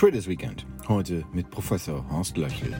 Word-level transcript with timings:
Traders 0.00 0.26
Weekend. 0.26 0.64
Heute 0.88 1.26
mit 1.30 1.50
Professor 1.50 2.02
Horst 2.10 2.38
Löchel. 2.38 2.74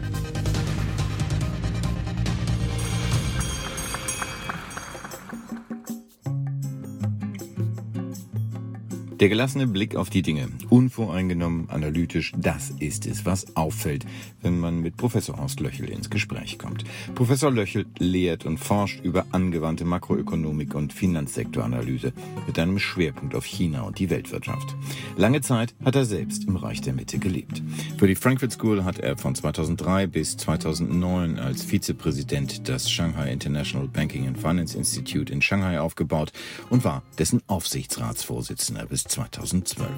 Der 9.20 9.28
gelassene 9.28 9.66
Blick 9.66 9.96
auf 9.96 10.08
die 10.08 10.22
Dinge, 10.22 10.48
unvoreingenommen, 10.70 11.68
analytisch, 11.68 12.32
das 12.38 12.70
ist 12.78 13.04
es, 13.04 13.26
was 13.26 13.54
auffällt, 13.54 14.06
wenn 14.40 14.58
man 14.58 14.80
mit 14.80 14.96
Professor 14.96 15.36
Horst 15.36 15.60
Löchel 15.60 15.90
ins 15.90 16.08
Gespräch 16.08 16.58
kommt. 16.58 16.84
Professor 17.14 17.50
Löchel 17.50 17.84
lehrt 17.98 18.46
und 18.46 18.56
forscht 18.56 19.04
über 19.04 19.26
angewandte 19.32 19.84
Makroökonomik 19.84 20.74
und 20.74 20.94
Finanzsektoranalyse 20.94 22.14
mit 22.46 22.58
einem 22.58 22.78
Schwerpunkt 22.78 23.34
auf 23.34 23.44
China 23.44 23.82
und 23.82 23.98
die 23.98 24.08
Weltwirtschaft. 24.08 24.74
Lange 25.18 25.42
Zeit 25.42 25.74
hat 25.84 25.96
er 25.96 26.06
selbst 26.06 26.44
im 26.44 26.56
Reich 26.56 26.80
der 26.80 26.94
Mitte 26.94 27.18
gelebt. 27.18 27.62
Für 27.98 28.06
die 28.06 28.14
Frankfurt 28.14 28.52
School 28.52 28.84
hat 28.84 29.00
er 29.00 29.18
von 29.18 29.34
2003 29.34 30.06
bis 30.06 30.38
2009 30.38 31.38
als 31.38 31.62
Vizepräsident 31.62 32.70
das 32.70 32.90
Shanghai 32.90 33.30
International 33.30 33.86
Banking 33.86 34.26
and 34.26 34.38
Finance 34.38 34.78
Institute 34.78 35.30
in 35.30 35.42
Shanghai 35.42 35.78
aufgebaut 35.78 36.32
und 36.70 36.84
war 36.84 37.02
dessen 37.18 37.42
Aufsichtsratsvorsitzender 37.48 38.86
bis 38.86 39.09
2012. 39.10 39.88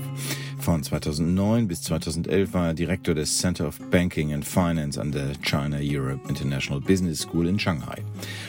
Von 0.59 0.83
2009 0.83 1.69
bis 1.69 1.83
2011 1.83 2.55
war 2.55 2.69
er 2.69 2.75
Direktor 2.75 3.15
des 3.15 3.39
Center 3.39 3.69
of 3.69 3.79
Banking 3.91 4.33
and 4.33 4.45
Finance 4.45 5.01
an 5.01 5.13
der 5.13 5.33
China 5.43 5.79
Europe 5.81 6.29
International 6.29 6.81
Business 6.81 7.21
School 7.21 7.47
in 7.47 7.59
Shanghai. 7.59 8.03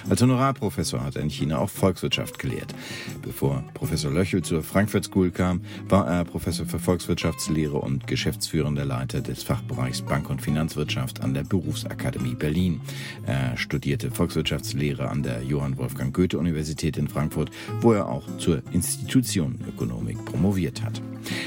Als 0.09 0.21
Honorarprofessor 0.21 1.03
hat 1.03 1.15
er 1.15 1.23
in 1.23 1.29
China 1.29 1.57
auch 1.57 1.69
Volkswirtschaft 1.69 2.39
gelehrt. 2.39 2.73
Bevor 3.21 3.63
Professor 3.73 4.11
Löchel 4.11 4.41
zur 4.41 4.63
Frankfurt 4.63 5.05
School 5.05 5.31
kam, 5.31 5.61
war 5.89 6.07
er 6.07 6.23
Professor 6.23 6.65
für 6.65 6.79
Volkswirtschaftslehre 6.79 7.77
und 7.77 8.07
geschäftsführender 8.07 8.85
Leiter 8.85 9.21
des 9.21 9.43
Fachbereichs 9.43 10.01
Bank- 10.01 10.29
und 10.29 10.41
Finanzwirtschaft 10.41 11.21
an 11.21 11.33
der 11.33 11.43
Berufsakademie 11.43 12.35
Berlin. 12.35 12.79
Er 13.25 13.57
studierte 13.57 14.11
Volkswirtschaftslehre 14.11 15.09
an 15.09 15.23
der 15.23 15.43
Johann 15.43 15.77
Wolfgang 15.77 16.13
Goethe 16.13 16.37
Universität 16.37 16.97
in 16.97 17.07
Frankfurt, 17.07 17.51
wo 17.81 17.91
er 17.91 18.07
auch 18.07 18.23
zur 18.37 18.61
Institutionenökonomik 18.71 20.23
promovierte 20.25 20.52
promoviert 20.53 20.83
hat. 20.83 21.01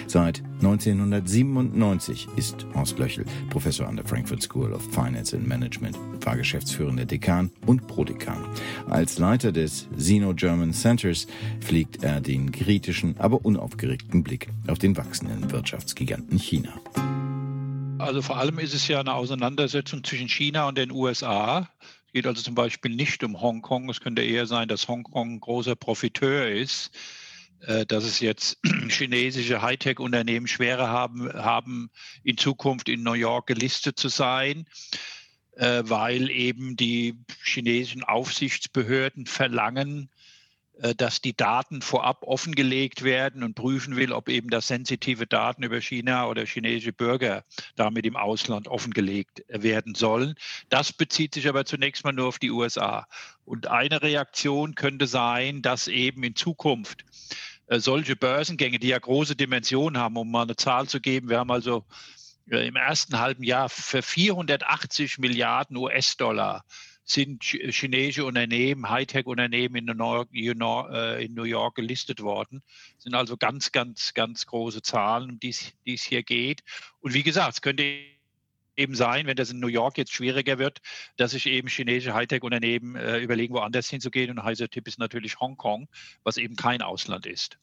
Seit 0.08 0.42
1997 0.62 2.26
ist 2.36 2.66
Horst 2.74 2.98
Löchel 2.98 3.24
Professor 3.50 3.86
an 3.86 3.96
der 3.96 4.04
Frankfurt 4.04 4.42
School 4.42 4.72
of 4.72 4.82
Finance 4.90 5.36
and 5.36 5.46
Management, 5.46 5.96
war 6.24 6.36
geschäftsführender 6.36 7.04
Dekan 7.04 7.52
und 7.66 7.86
Prodekan. 7.86 8.44
Als 8.88 9.18
Leiter 9.18 9.52
des 9.52 9.86
Sino-German 9.96 10.72
Centers 10.72 11.28
fliegt 11.60 12.02
er 12.02 12.20
den 12.20 12.50
kritischen, 12.50 13.14
aber 13.18 13.44
unaufgeregten 13.44 14.24
Blick 14.24 14.48
auf 14.66 14.78
den 14.78 14.96
wachsenden 14.96 15.52
Wirtschaftsgiganten 15.52 16.38
China. 16.38 16.72
Also 17.98 18.22
vor 18.22 18.38
allem 18.38 18.58
ist 18.58 18.74
es 18.74 18.88
ja 18.88 18.98
eine 18.98 19.14
Auseinandersetzung 19.14 20.02
zwischen 20.02 20.28
China 20.28 20.66
und 20.68 20.78
den 20.78 20.90
USA. 20.90 21.70
Es 22.06 22.12
geht 22.12 22.26
also 22.26 22.42
zum 22.42 22.54
Beispiel 22.54 22.94
nicht 22.94 23.22
um 23.22 23.40
Hongkong. 23.40 23.88
Es 23.88 24.00
könnte 24.00 24.22
eher 24.22 24.46
sein, 24.46 24.68
dass 24.68 24.88
Hongkong 24.88 25.34
ein 25.34 25.40
großer 25.40 25.76
Profiteur 25.76 26.48
ist 26.48 26.90
dass 27.88 28.04
es 28.04 28.20
jetzt 28.20 28.58
chinesische 28.88 29.60
Hightech-Unternehmen 29.60 30.46
schwerer 30.46 30.88
haben, 30.88 31.32
haben, 31.32 31.90
in 32.22 32.36
Zukunft 32.36 32.88
in 32.88 33.02
New 33.02 33.14
York 33.14 33.46
gelistet 33.46 33.98
zu 33.98 34.08
sein, 34.08 34.66
äh, 35.56 35.82
weil 35.86 36.30
eben 36.30 36.76
die 36.76 37.14
chinesischen 37.42 38.04
Aufsichtsbehörden 38.04 39.26
verlangen, 39.26 40.10
äh, 40.80 40.94
dass 40.94 41.22
die 41.22 41.34
Daten 41.34 41.80
vorab 41.80 42.22
offengelegt 42.24 43.02
werden 43.02 43.42
und 43.42 43.54
prüfen 43.54 43.96
will, 43.96 44.12
ob 44.12 44.28
eben 44.28 44.50
das 44.50 44.66
sensitive 44.66 45.26
Daten 45.26 45.62
über 45.62 45.80
China 45.80 46.28
oder 46.28 46.44
chinesische 46.44 46.92
Bürger 46.92 47.44
damit 47.74 48.04
im 48.04 48.16
Ausland 48.16 48.68
offengelegt 48.68 49.44
werden 49.48 49.94
sollen. 49.94 50.34
Das 50.68 50.92
bezieht 50.92 51.34
sich 51.34 51.48
aber 51.48 51.64
zunächst 51.64 52.04
mal 52.04 52.12
nur 52.12 52.28
auf 52.28 52.38
die 52.38 52.50
USA. 52.50 53.06
Und 53.46 53.68
eine 53.68 54.02
Reaktion 54.02 54.74
könnte 54.74 55.06
sein, 55.06 55.62
dass 55.62 55.88
eben 55.88 56.22
in 56.22 56.36
Zukunft 56.36 57.02
äh, 57.02 57.55
solche 57.68 58.16
Börsengänge, 58.16 58.78
die 58.78 58.88
ja 58.88 58.98
große 58.98 59.36
Dimensionen 59.36 60.00
haben, 60.00 60.16
um 60.16 60.30
mal 60.30 60.42
eine 60.42 60.56
Zahl 60.56 60.88
zu 60.88 61.00
geben, 61.00 61.28
wir 61.28 61.38
haben 61.38 61.50
also 61.50 61.84
äh, 62.50 62.66
im 62.66 62.76
ersten 62.76 63.18
halben 63.18 63.42
Jahr 63.42 63.68
für 63.68 64.02
480 64.02 65.18
Milliarden 65.18 65.76
US-Dollar 65.76 66.64
sind 67.08 67.44
chinesische 67.44 68.24
Unternehmen, 68.24 68.90
Hightech-Unternehmen 68.90 69.76
in, 69.76 69.88
in, 69.88 71.34
New 71.34 71.44
York 71.44 71.76
gelistet 71.76 72.20
worden. 72.20 72.64
Das 72.96 73.04
sind 73.04 73.14
also 73.14 73.36
ganz, 73.36 73.70
ganz, 73.70 74.12
ganz 74.12 74.44
große 74.46 74.82
Zahlen, 74.82 75.30
um 75.30 75.38
die 75.38 75.50
es 75.50 76.02
hier 76.02 76.24
geht. 76.24 76.62
Und 76.98 77.14
wie 77.14 77.22
gesagt, 77.22 77.54
es 77.54 77.62
könnte 77.62 78.15
eben 78.76 78.94
sein, 78.94 79.26
wenn 79.26 79.36
das 79.36 79.50
in 79.50 79.60
New 79.60 79.66
York 79.66 79.98
jetzt 79.98 80.12
schwieriger 80.12 80.58
wird, 80.58 80.80
dass 81.16 81.32
sich 81.32 81.46
eben 81.46 81.68
chinesische 81.68 82.14
Hightech-Unternehmen 82.14 82.96
äh, 82.96 83.18
überlegen, 83.18 83.54
woanders 83.54 83.88
hinzugehen. 83.88 84.30
Und 84.30 84.38
ein 84.38 84.44
heißer 84.44 84.68
Tipp 84.68 84.86
ist 84.88 84.98
natürlich 84.98 85.40
Hongkong, 85.40 85.88
was 86.24 86.36
eben 86.36 86.56
kein 86.56 86.82
Ausland 86.82 87.26
ist. 87.26 87.58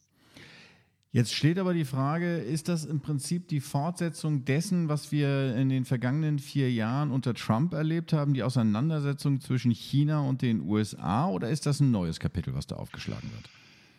Jetzt 1.14 1.32
steht 1.32 1.60
aber 1.60 1.74
die 1.74 1.84
Frage, 1.84 2.38
ist 2.38 2.68
das 2.68 2.84
im 2.84 3.00
Prinzip 3.00 3.46
die 3.46 3.60
Fortsetzung 3.60 4.44
dessen, 4.44 4.88
was 4.88 5.12
wir 5.12 5.54
in 5.54 5.68
den 5.68 5.84
vergangenen 5.84 6.40
vier 6.40 6.72
Jahren 6.72 7.12
unter 7.12 7.34
Trump 7.34 7.72
erlebt 7.72 8.12
haben, 8.12 8.34
die 8.34 8.42
Auseinandersetzung 8.42 9.40
zwischen 9.40 9.70
China 9.70 10.22
und 10.22 10.42
den 10.42 10.62
USA, 10.62 11.28
oder 11.28 11.50
ist 11.50 11.66
das 11.66 11.78
ein 11.78 11.92
neues 11.92 12.18
Kapitel, 12.18 12.54
was 12.56 12.66
da 12.66 12.74
aufgeschlagen 12.74 13.30
wird? 13.30 13.48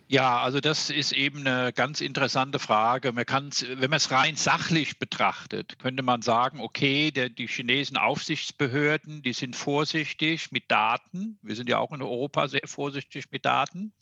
Ja, 0.08 0.40
also 0.42 0.60
das 0.60 0.92
ist 0.92 1.14
eben 1.14 1.48
eine 1.48 1.74
ganz 1.74 2.00
interessante 2.00 2.60
Frage. 2.60 3.12
Man 3.12 3.26
kann, 3.26 3.50
wenn 3.68 3.90
man 3.90 3.98
es 3.98 4.12
rein 4.12 4.36
sachlich 4.36 5.00
betrachtet, 5.00 5.80
könnte 5.80 6.04
man 6.04 6.22
sagen, 6.22 6.60
okay, 6.60 7.10
der, 7.10 7.30
die 7.30 7.48
chinesischen 7.48 7.98
Aufsichtsbehörden, 7.98 9.24
die 9.24 9.34
sind 9.34 9.56
vorsichtig 9.56 10.52
mit 10.52 10.70
Daten. 10.70 11.40
Wir 11.42 11.56
sind 11.56 11.70
ja 11.70 11.80
auch 11.80 11.92
in 11.92 12.04
Europa 12.04 12.48
sehr 12.48 12.68
vorsichtig 12.68 13.32
mit 13.32 13.46
Daten 13.46 13.94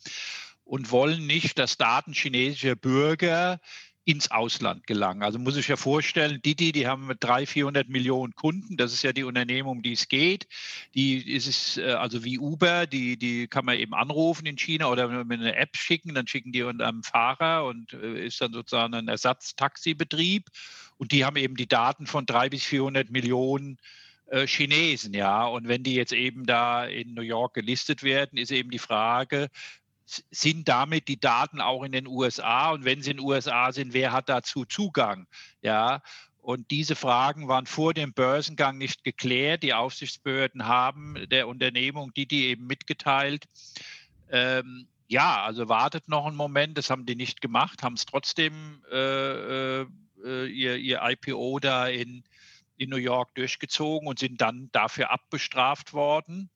und 0.66 0.92
wollen 0.92 1.26
nicht, 1.26 1.58
dass 1.58 1.78
Daten 1.78 2.12
chinesischer 2.12 2.76
Bürger 2.76 3.62
ins 4.06 4.32
Ausland 4.32 4.86
gelangen. 4.86 5.24
Also 5.24 5.40
muss 5.40 5.56
ich 5.56 5.70
ja 5.70 5.78
vorstellen, 5.78 6.42
Didi, 6.42 6.74
die 6.74 6.88
haben 6.88 7.10
300, 7.20 7.50
400 7.50 7.90
Millionen 7.90 8.36
Kunden. 8.36 8.76
Das 8.76 8.94
ist 8.94 9.04
ja 9.04 9.14
die 9.14 9.24
Unternehmung, 9.24 9.78
um 9.78 9.82
die 9.82 9.94
es 9.94 10.10
geht. 10.10 10.48
Die 10.94 11.18
ist 11.36 11.48
es 11.48 11.78
äh, 11.78 11.94
also 11.94 12.24
wie 12.24 12.38
Uber, 12.38 12.86
die, 12.86 13.18
die 13.18 13.48
kann 13.48 13.66
man 13.66 13.78
eben 13.78 13.94
anrufen 13.94 14.46
in 14.46 14.58
China 14.58 14.88
oder 14.88 15.24
mit 15.24 15.40
einer 15.40 15.58
App 15.58 15.78
schicken, 15.78 16.14
dann 16.14 16.28
schicken 16.28 16.52
die 16.52 16.64
einem 16.64 17.04
Fahrer 17.04 17.66
und 17.66 17.94
äh, 17.94 18.26
ist 18.26 18.42
dann 18.42 18.52
sozusagen 18.52 18.94
ein 18.94 19.08
Ersatztaxibetrieb. 19.08 20.50
Und 20.98 21.12
die 21.12 21.24
haben 21.24 21.38
eben 21.38 21.56
die 21.56 21.68
Daten 21.68 22.06
von 22.06 22.26
300 22.26 22.52
bis 22.52 22.64
400 22.66 23.10
Millionen 23.10 23.78
äh, 24.28 24.48
Chinesen, 24.48 25.14
ja. 25.14 25.46
Und 25.46 25.68
wenn 25.68 25.84
die 25.84 25.96
jetzt 25.96 26.14
eben 26.14 26.46
da 26.46 26.86
in 26.86 27.14
New 27.14 27.22
York 27.22 27.54
gelistet 27.54 28.04
werden, 28.04 28.38
ist 28.38 28.52
eben 28.52 28.70
die 28.70 28.80
Frage, 28.80 29.50
sind 30.06 30.68
damit 30.68 31.08
die 31.08 31.20
Daten 31.20 31.62
auch 31.62 31.84
in 31.84 31.92
den 31.92 32.08
USA? 32.08 32.72
Und 32.72 32.86
wenn 32.86 33.02
sie 33.02 33.12
in 33.12 33.18
den 33.18 33.26
USA 33.26 33.72
sind, 33.72 33.94
wer 33.94 34.12
hat 34.12 34.30
dazu 34.30 34.66
Zugang? 34.66 35.28
Ja, 35.62 36.02
und 36.42 36.72
diese 36.72 36.96
Fragen 36.96 37.48
waren 37.48 37.66
vor 37.66 37.94
dem 37.94 38.14
Börsengang 38.14 38.78
nicht 38.78 39.06
geklärt. 39.06 39.64
Die 39.64 39.74
Aufsichtsbehörden 39.74 40.66
haben 40.66 41.16
der 41.30 41.48
Unternehmung, 41.48 42.14
die 42.14 42.28
die 42.28 42.48
eben 42.48 42.68
mitgeteilt, 42.68 43.46
ähm, 44.30 44.88
ja, 45.08 45.44
also 45.44 45.70
wartet 45.70 46.10
noch 46.10 46.26
einen 46.26 46.36
Moment, 46.36 46.78
das 46.78 46.90
haben 46.90 47.06
die 47.06 47.16
nicht 47.16 47.40
gemacht, 47.40 47.84
haben 47.84 47.94
es 47.94 48.06
trotzdem 48.06 48.84
äh, 48.92 49.82
äh, 49.82 49.88
ihr, 50.24 50.78
ihr 50.78 51.02
IPO 51.04 51.60
da 51.60 51.88
in, 51.88 52.24
in 52.78 52.90
New 52.90 52.98
York 52.98 53.36
durchgezogen 53.36 54.08
und 54.08 54.20
sind 54.20 54.42
dann 54.42 54.70
dafür 54.72 55.12
abbestraft 55.12 55.94
worden. 55.94 56.50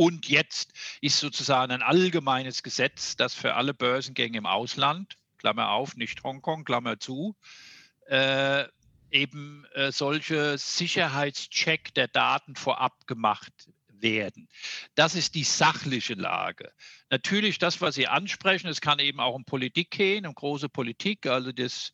Und 0.00 0.30
jetzt 0.30 0.72
ist 1.02 1.20
sozusagen 1.20 1.72
ein 1.72 1.82
allgemeines 1.82 2.62
Gesetz, 2.62 3.16
das 3.16 3.34
für 3.34 3.52
alle 3.52 3.74
Börsengänge 3.74 4.38
im 4.38 4.46
Ausland, 4.46 5.18
Klammer 5.36 5.72
auf, 5.72 5.94
nicht 5.94 6.24
Hongkong, 6.24 6.64
Klammer 6.64 6.98
zu, 6.98 7.36
äh, 8.06 8.64
eben 9.10 9.66
äh, 9.74 9.92
solche 9.92 10.56
Sicherheitscheck 10.56 11.92
der 11.92 12.08
Daten 12.08 12.56
vorab 12.56 13.06
gemacht 13.06 13.52
werden. 13.88 14.48
Das 14.94 15.14
ist 15.14 15.34
die 15.34 15.44
sachliche 15.44 16.14
Lage. 16.14 16.72
Natürlich 17.10 17.58
das, 17.58 17.82
was 17.82 17.94
Sie 17.94 18.08
ansprechen, 18.08 18.68
es 18.68 18.80
kann 18.80 19.00
eben 19.00 19.20
auch 19.20 19.34
um 19.34 19.44
Politik 19.44 19.90
gehen, 19.90 20.26
um 20.26 20.34
große 20.34 20.70
Politik, 20.70 21.26
also 21.26 21.52
das 21.52 21.92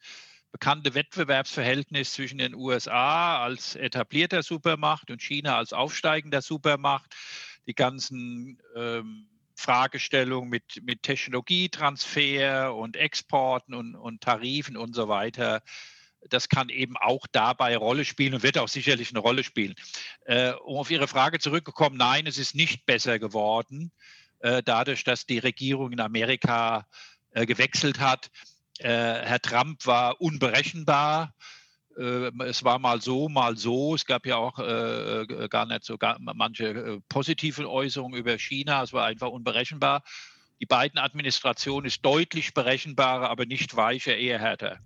bekannte 0.53 0.95
Wettbewerbsverhältnis 0.95 2.13
zwischen 2.13 2.39
den 2.39 2.55
USA 2.55 3.43
als 3.43 3.75
etablierter 3.75 4.45
Supermacht 4.45 5.11
und 5.11 5.21
China 5.21 5.59
als 5.59 5.73
aufsteigender 5.73 6.41
Supermacht 6.41 7.17
die 7.67 7.75
ganzen 7.75 8.61
ähm, 8.75 9.27
Fragestellungen 9.55 10.51
mit, 10.51 10.83
mit 10.83 11.03
Technologietransfer 11.03 12.75
und 12.75 12.97
Exporten 12.97 13.75
und, 13.75 13.95
und 13.95 14.21
Tarifen 14.21 14.77
und 14.77 14.95
so 14.95 15.09
weiter 15.09 15.63
das 16.29 16.49
kann 16.49 16.69
eben 16.69 16.97
auch 16.97 17.27
dabei 17.31 17.77
Rolle 17.77 18.05
spielen 18.05 18.35
und 18.35 18.43
wird 18.43 18.59
auch 18.59 18.69
sicherlich 18.69 19.11
eine 19.11 19.21
Rolle 19.21 19.45
spielen. 19.45 19.75
Äh, 20.25 20.53
um 20.53 20.79
auf 20.79 20.91
Ihre 20.91 21.09
Frage 21.09 21.39
zurückzukommen, 21.39 21.97
nein, 21.97 22.27
es 22.27 22.39
ist 22.39 22.55
nicht 22.55 22.87
besser 22.87 23.19
geworden, 23.19 23.93
äh, 24.41 24.63
dadurch, 24.63 25.05
dass 25.05 25.27
die 25.27 25.39
Regierung 25.39 25.93
in 25.93 26.01
Amerika 26.01 26.87
äh, 27.31 27.47
gewechselt 27.47 28.01
hat. 28.01 28.31
Äh, 28.79 28.89
Herr 28.89 29.41
Trump 29.41 29.87
war 29.87 30.21
unberechenbar 30.21 31.35
es 31.97 32.63
war 32.63 32.79
mal 32.79 33.01
so, 33.01 33.29
mal 33.29 33.57
so. 33.57 33.95
Es 33.95 34.05
gab 34.05 34.27
ja 34.27 34.37
auch 34.37 34.59
äh, 34.59 35.49
gar 35.49 35.67
nicht 35.67 35.85
so 35.85 35.97
gar, 35.97 36.19
manche 36.21 36.69
äh, 36.69 37.01
positive 37.09 37.71
Äußerungen 37.71 38.19
über 38.19 38.39
China. 38.39 38.83
Es 38.83 38.93
war 38.93 39.07
einfach 39.07 39.29
unberechenbar. 39.29 40.03
Die 40.61 40.67
beiden 40.67 40.99
Administrationen 40.99 41.87
ist 41.87 42.05
deutlich 42.05 42.55
berechenbarer, 42.55 43.31
aber 43.31 43.47
nicht 43.47 43.77
weicher, 43.77 44.17
eher 44.17 44.39
härter. 44.39 44.79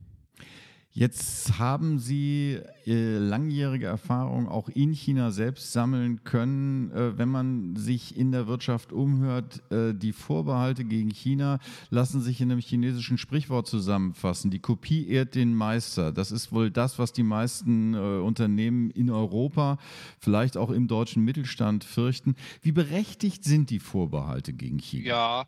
Jetzt 0.92 1.60
haben 1.60 2.00
Sie 2.00 2.58
äh, 2.84 3.18
langjährige 3.18 3.86
Erfahrung 3.86 4.48
auch 4.48 4.68
in 4.68 4.92
China 4.92 5.30
selbst 5.30 5.72
sammeln 5.72 6.24
können. 6.24 6.90
Äh, 6.90 7.16
wenn 7.16 7.28
man 7.28 7.76
sich 7.76 8.16
in 8.16 8.32
der 8.32 8.48
Wirtschaft 8.48 8.92
umhört, 8.92 9.62
äh, 9.70 9.94
die 9.94 10.12
Vorbehalte 10.12 10.84
gegen 10.84 11.10
China 11.10 11.60
lassen 11.90 12.20
sich 12.20 12.40
in 12.40 12.50
einem 12.50 12.60
chinesischen 12.60 13.18
Sprichwort 13.18 13.68
zusammenfassen. 13.68 14.50
Die 14.50 14.58
Kopie 14.58 15.06
ehrt 15.06 15.36
den 15.36 15.54
Meister. 15.54 16.10
Das 16.10 16.32
ist 16.32 16.50
wohl 16.50 16.72
das, 16.72 16.98
was 16.98 17.12
die 17.12 17.22
meisten 17.22 17.94
äh, 17.94 17.98
Unternehmen 17.98 18.90
in 18.90 19.10
Europa, 19.10 19.78
vielleicht 20.18 20.56
auch 20.56 20.70
im 20.70 20.88
deutschen 20.88 21.24
Mittelstand 21.24 21.84
fürchten. 21.84 22.34
Wie 22.62 22.72
berechtigt 22.72 23.44
sind 23.44 23.70
die 23.70 23.78
Vorbehalte 23.78 24.52
gegen 24.52 24.78
China? 24.78 25.06
Ja, 25.06 25.44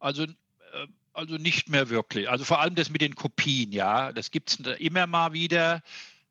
also 0.00 0.26
also 1.12 1.36
nicht 1.36 1.68
mehr 1.68 1.90
wirklich. 1.90 2.28
Also 2.28 2.44
vor 2.44 2.60
allem 2.60 2.74
das 2.74 2.90
mit 2.90 3.00
den 3.00 3.14
Kopien, 3.14 3.72
ja, 3.72 4.12
das 4.12 4.30
gibt 4.30 4.50
es 4.50 4.78
immer 4.78 5.06
mal 5.06 5.32
wieder. 5.32 5.82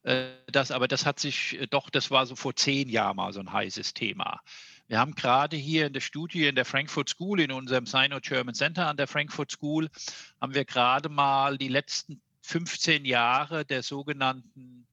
Äh, 0.04 0.28
das, 0.48 0.72
aber 0.72 0.88
das 0.88 1.06
hat 1.06 1.20
sich 1.20 1.60
äh, 1.60 1.68
doch, 1.68 1.90
das 1.90 2.12
war 2.12 2.26
so 2.26 2.36
vor 2.36 2.56
zehn 2.56 2.90
Jahren 2.90 3.18
mal 3.18 3.34
so 3.34 3.40
ein 3.40 3.52
heißes 3.52 3.94
Thema. 3.94 4.42
Wir 4.88 5.00
haben 5.00 5.14
gerade 5.14 5.56
hier 5.56 5.88
in 5.88 5.94
der 5.94 6.00
Studie 6.00 6.48
in 6.48 6.56
der 6.56 6.66
Frankfurt 6.66 7.10
School, 7.10 7.40
in 7.40 7.52
unserem 7.52 7.86
Sino-German 7.86 8.56
Center 8.56 8.88
an 8.88 8.98
der 8.98 9.08
Frankfurt 9.08 9.52
School, 9.52 9.90
haben 10.42 10.56
wir 10.56 10.66
gerade 10.66 11.10
mal 11.10 11.58
die 11.58 11.68
letzten 11.68 12.22
15 12.42 13.06
Jahre 13.06 13.66
der 13.66 13.84
sogenannten 13.84 14.88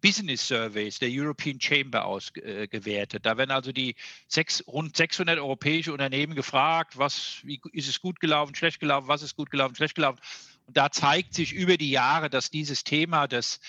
Business 0.00 0.46
Surveys 0.46 0.98
der 0.98 1.08
European 1.10 1.60
Chamber 1.60 2.04
ausgewertet. 2.04 3.24
Da 3.24 3.36
werden 3.36 3.50
also 3.50 3.72
die 3.72 3.94
sechs, 4.26 4.64
rund 4.66 4.96
600 4.96 5.38
europäische 5.38 5.92
Unternehmen 5.92 6.34
gefragt, 6.34 6.98
was, 6.98 7.40
wie 7.44 7.60
ist 7.72 7.88
es 7.88 8.00
gut 8.00 8.20
gelaufen, 8.20 8.54
schlecht 8.54 8.80
gelaufen, 8.80 9.08
was 9.08 9.22
ist 9.22 9.36
gut 9.36 9.50
gelaufen, 9.50 9.76
schlecht 9.76 9.94
gelaufen. 9.94 10.20
Und 10.66 10.76
da 10.76 10.90
zeigt 10.90 11.34
sich 11.34 11.52
über 11.52 11.76
die 11.76 11.90
Jahre, 11.90 12.28
dass 12.28 12.50
dieses 12.50 12.84
Thema 12.84 13.26
des, 13.26 13.60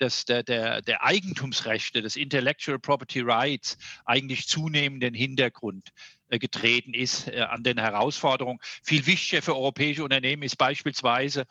des, 0.00 0.24
der, 0.24 0.42
der, 0.42 0.82
der 0.82 1.04
Eigentumsrechte, 1.04 2.02
des 2.02 2.16
Intellectual 2.16 2.78
Property 2.78 3.20
Rights 3.20 3.78
eigentlich 4.04 4.46
zunehmend 4.46 5.02
in 5.02 5.12
den 5.12 5.14
Hintergrund 5.14 5.90
äh, 6.28 6.38
getreten 6.38 6.92
ist 6.92 7.28
äh, 7.28 7.40
an 7.40 7.62
den 7.62 7.78
Herausforderungen. 7.78 8.58
Viel 8.82 9.06
wichtiger 9.06 9.42
für 9.42 9.54
europäische 9.54 10.02
Unternehmen 10.02 10.42
ist 10.42 10.56
beispielsweise, 10.56 11.46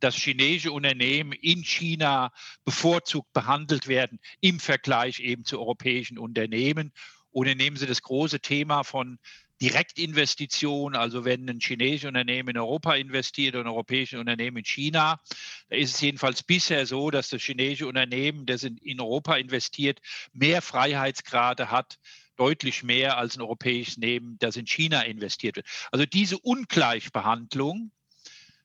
dass 0.00 0.16
chinesische 0.16 0.72
Unternehmen 0.72 1.32
in 1.32 1.62
China 1.62 2.32
bevorzugt 2.64 3.32
behandelt 3.32 3.86
werden 3.86 4.18
im 4.40 4.58
Vergleich 4.58 5.20
eben 5.20 5.44
zu 5.44 5.60
europäischen 5.60 6.18
Unternehmen. 6.18 6.92
Oder 7.30 7.54
nehmen 7.54 7.76
Sie 7.76 7.86
das 7.86 8.02
große 8.02 8.40
Thema 8.40 8.82
von 8.82 9.18
Direktinvestitionen, 9.60 10.98
also 10.98 11.24
wenn 11.24 11.48
ein 11.48 11.60
chinesisches 11.60 12.08
Unternehmen 12.08 12.50
in 12.50 12.58
Europa 12.58 12.94
investiert 12.94 13.54
und 13.54 13.62
ein 13.62 13.66
europäisches 13.68 14.20
Unternehmen 14.20 14.58
in 14.58 14.64
China, 14.64 15.20
da 15.68 15.76
ist 15.76 15.94
es 15.94 16.00
jedenfalls 16.00 16.42
bisher 16.42 16.86
so, 16.86 17.10
dass 17.10 17.30
das 17.30 17.42
chinesische 17.42 17.86
Unternehmen, 17.86 18.46
das 18.46 18.64
in 18.64 19.00
Europa 19.00 19.36
investiert, 19.36 20.00
mehr 20.32 20.60
Freiheitsgrade 20.60 21.70
hat 21.70 21.98
deutlich 22.36 22.82
mehr 22.82 23.16
als 23.16 23.36
ein 23.36 23.40
europäisches 23.40 23.96
Nehmen, 23.96 24.36
das 24.38 24.56
in 24.56 24.66
China 24.66 25.02
investiert 25.02 25.56
wird. 25.56 25.66
Also 25.90 26.06
diese 26.06 26.38
Ungleichbehandlung, 26.38 27.92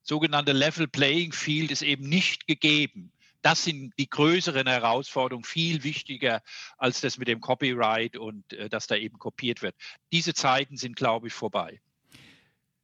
sogenannte 0.04 0.52
Level 0.52 0.88
Playing 0.88 1.32
Field, 1.32 1.72
ist 1.72 1.82
eben 1.82 2.08
nicht 2.08 2.48
gegeben. 2.48 3.14
Das 3.42 3.64
sind 3.64 3.94
die 3.98 4.10
größeren 4.10 4.68
Herausforderungen, 4.68 5.44
viel 5.44 5.84
wichtiger 5.84 6.42
als 6.78 7.02
das 7.02 7.18
mit 7.18 7.28
dem 7.28 7.42
Copyright 7.42 8.18
und 8.18 8.54
äh, 8.54 8.70
dass 8.70 8.88
da 8.88 8.96
eben 8.96 9.18
kopiert 9.18 9.62
wird. 9.62 9.76
Diese 10.12 10.34
Zeiten 10.34 10.78
sind, 10.78 10.96
glaube 10.96 11.28
ich, 11.28 11.34
vorbei. 11.34 11.82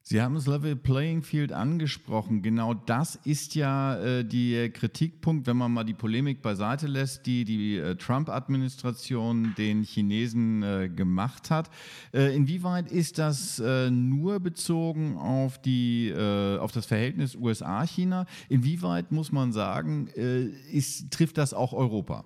Sie 0.09 0.21
haben 0.21 0.35
das 0.35 0.47
Level 0.47 0.77
Playing 0.77 1.21
Field 1.21 1.51
angesprochen. 1.51 2.41
Genau 2.41 2.73
das 2.73 3.19
ist 3.25 3.55
ja 3.55 3.97
äh, 3.97 4.23
der 4.23 4.69
Kritikpunkt, 4.69 5.47
wenn 5.47 5.57
man 5.57 5.73
mal 5.73 5.83
die 5.83 5.93
Polemik 5.93 6.41
beiseite 6.41 6.87
lässt, 6.87 7.25
die 7.25 7.43
die 7.43 7.75
äh, 7.75 7.95
Trump-Administration 7.97 9.53
den 9.57 9.83
Chinesen 9.83 10.63
äh, 10.63 10.87
gemacht 10.87 11.51
hat. 11.51 11.69
Äh, 12.13 12.33
inwieweit 12.33 12.89
ist 12.89 13.17
das 13.17 13.59
äh, 13.59 13.91
nur 13.91 14.39
bezogen 14.39 15.17
auf, 15.17 15.61
die, 15.61 16.07
äh, 16.07 16.57
auf 16.57 16.71
das 16.71 16.85
Verhältnis 16.85 17.35
USA-China? 17.35 18.27
Inwieweit 18.47 19.11
muss 19.11 19.33
man 19.33 19.51
sagen, 19.51 20.07
ist, 20.07 21.11
trifft 21.11 21.37
das 21.37 21.53
auch 21.53 21.73
Europa? 21.73 22.23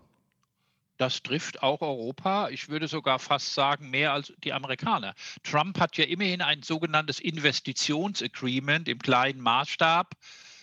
Das 1.01 1.23
trifft 1.23 1.63
auch 1.63 1.81
Europa. 1.81 2.49
Ich 2.49 2.69
würde 2.69 2.87
sogar 2.87 3.17
fast 3.17 3.55
sagen, 3.55 3.89
mehr 3.89 4.13
als 4.13 4.31
die 4.43 4.53
Amerikaner. 4.53 5.15
Trump 5.41 5.79
hat 5.79 5.97
ja 5.97 6.05
immerhin 6.05 6.43
ein 6.43 6.61
sogenanntes 6.61 7.19
Investitionsagreement 7.19 8.87
im 8.87 8.99
kleinen 8.99 9.41
Maßstab, 9.41 10.13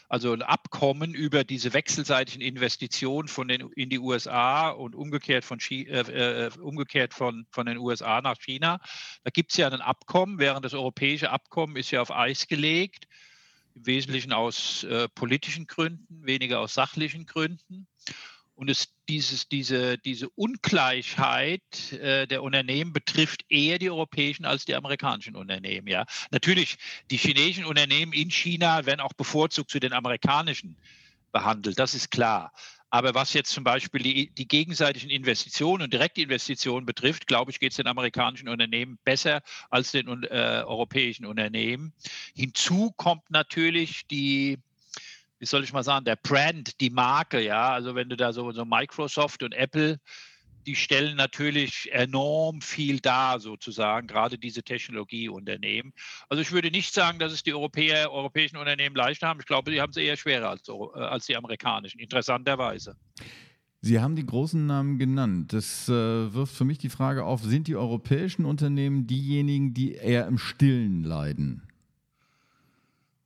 also 0.08 0.32
ein 0.32 0.42
Abkommen 0.42 1.12
über 1.12 1.42
diese 1.42 1.72
wechselseitigen 1.72 2.40
Investitionen 2.40 3.26
von 3.26 3.48
den, 3.48 3.68
in 3.72 3.90
die 3.90 3.98
USA 3.98 4.70
und 4.70 4.94
umgekehrt 4.94 5.44
von, 5.44 5.58
äh, 5.70 5.82
äh, 5.82 6.50
umgekehrt 6.60 7.14
von, 7.14 7.48
von 7.50 7.66
den 7.66 7.78
USA 7.78 8.20
nach 8.20 8.38
China. 8.38 8.78
Da 9.24 9.30
gibt 9.30 9.50
es 9.50 9.56
ja 9.56 9.66
ein 9.66 9.80
Abkommen, 9.80 10.38
während 10.38 10.64
das 10.64 10.72
europäische 10.72 11.30
Abkommen 11.30 11.74
ist 11.74 11.90
ja 11.90 12.00
auf 12.00 12.12
Eis 12.12 12.46
gelegt, 12.46 13.08
im 13.74 13.86
Wesentlichen 13.86 14.32
aus 14.32 14.84
äh, 14.84 15.08
politischen 15.08 15.66
Gründen, 15.66 16.24
weniger 16.24 16.60
aus 16.60 16.74
sachlichen 16.74 17.26
Gründen. 17.26 17.88
Und 18.54 18.70
es, 18.70 18.97
dieses, 19.08 19.48
diese, 19.48 19.98
diese 19.98 20.28
Ungleichheit 20.30 21.92
äh, 21.92 22.26
der 22.26 22.42
Unternehmen 22.42 22.92
betrifft 22.92 23.44
eher 23.48 23.78
die 23.78 23.90
europäischen 23.90 24.44
als 24.44 24.64
die 24.64 24.74
amerikanischen 24.74 25.36
Unternehmen. 25.36 25.88
Ja. 25.88 26.04
Natürlich, 26.30 26.76
die 27.10 27.16
chinesischen 27.16 27.64
Unternehmen 27.64 28.12
in 28.12 28.30
China 28.30 28.86
werden 28.86 29.00
auch 29.00 29.14
bevorzugt 29.14 29.70
zu 29.70 29.80
den 29.80 29.92
amerikanischen 29.92 30.76
behandelt, 31.32 31.78
das 31.78 31.94
ist 31.94 32.10
klar. 32.10 32.52
Aber 32.90 33.14
was 33.14 33.34
jetzt 33.34 33.50
zum 33.50 33.64
Beispiel 33.64 34.02
die, 34.02 34.30
die 34.30 34.48
gegenseitigen 34.48 35.10
Investitionen 35.10 35.82
und 35.82 35.92
Direktinvestitionen 35.92 36.86
betrifft, 36.86 37.26
glaube 37.26 37.50
ich, 37.50 37.60
geht 37.60 37.72
es 37.72 37.76
den 37.76 37.86
amerikanischen 37.86 38.48
Unternehmen 38.48 38.98
besser 39.04 39.42
als 39.68 39.92
den 39.92 40.08
äh, 40.24 40.62
europäischen 40.64 41.26
Unternehmen. 41.26 41.92
Hinzu 42.34 42.92
kommt 42.96 43.30
natürlich 43.30 44.06
die 44.06 44.58
wie 45.38 45.46
soll 45.46 45.64
ich 45.64 45.72
mal 45.72 45.84
sagen, 45.84 46.04
der 46.04 46.16
Brand, 46.16 46.80
die 46.80 46.90
Marke, 46.90 47.40
ja, 47.40 47.70
also 47.70 47.94
wenn 47.94 48.08
du 48.08 48.16
da 48.16 48.32
so, 48.32 48.50
so 48.52 48.64
Microsoft 48.64 49.42
und 49.42 49.52
Apple, 49.52 50.00
die 50.66 50.76
stellen 50.76 51.16
natürlich 51.16 51.90
enorm 51.92 52.60
viel 52.60 53.00
dar, 53.00 53.40
sozusagen, 53.40 54.06
gerade 54.06 54.36
diese 54.36 54.62
Technologieunternehmen. 54.62 55.94
Also 56.28 56.42
ich 56.42 56.52
würde 56.52 56.70
nicht 56.70 56.92
sagen, 56.92 57.18
dass 57.18 57.32
es 57.32 57.42
die 57.42 57.54
Europäer, 57.54 58.12
europäischen 58.12 58.58
Unternehmen 58.58 58.94
leichter 58.94 59.28
haben. 59.28 59.40
Ich 59.40 59.46
glaube, 59.46 59.70
die 59.70 59.80
haben 59.80 59.90
es 59.90 59.96
eher 59.96 60.16
schwerer 60.16 60.50
als, 60.50 60.68
äh, 60.68 60.72
als 61.00 61.26
die 61.26 61.36
amerikanischen, 61.36 62.00
interessanterweise. 62.00 62.96
Sie 63.80 64.00
haben 64.00 64.16
die 64.16 64.26
großen 64.26 64.66
Namen 64.66 64.98
genannt. 64.98 65.52
Das 65.52 65.88
äh, 65.88 65.92
wirft 66.34 66.54
für 66.54 66.64
mich 66.64 66.78
die 66.78 66.90
Frage 66.90 67.24
auf, 67.24 67.42
sind 67.42 67.68
die 67.68 67.76
europäischen 67.76 68.44
Unternehmen 68.44 69.06
diejenigen, 69.06 69.72
die 69.72 69.94
eher 69.94 70.26
im 70.26 70.36
Stillen 70.36 71.04
leiden? 71.04 71.62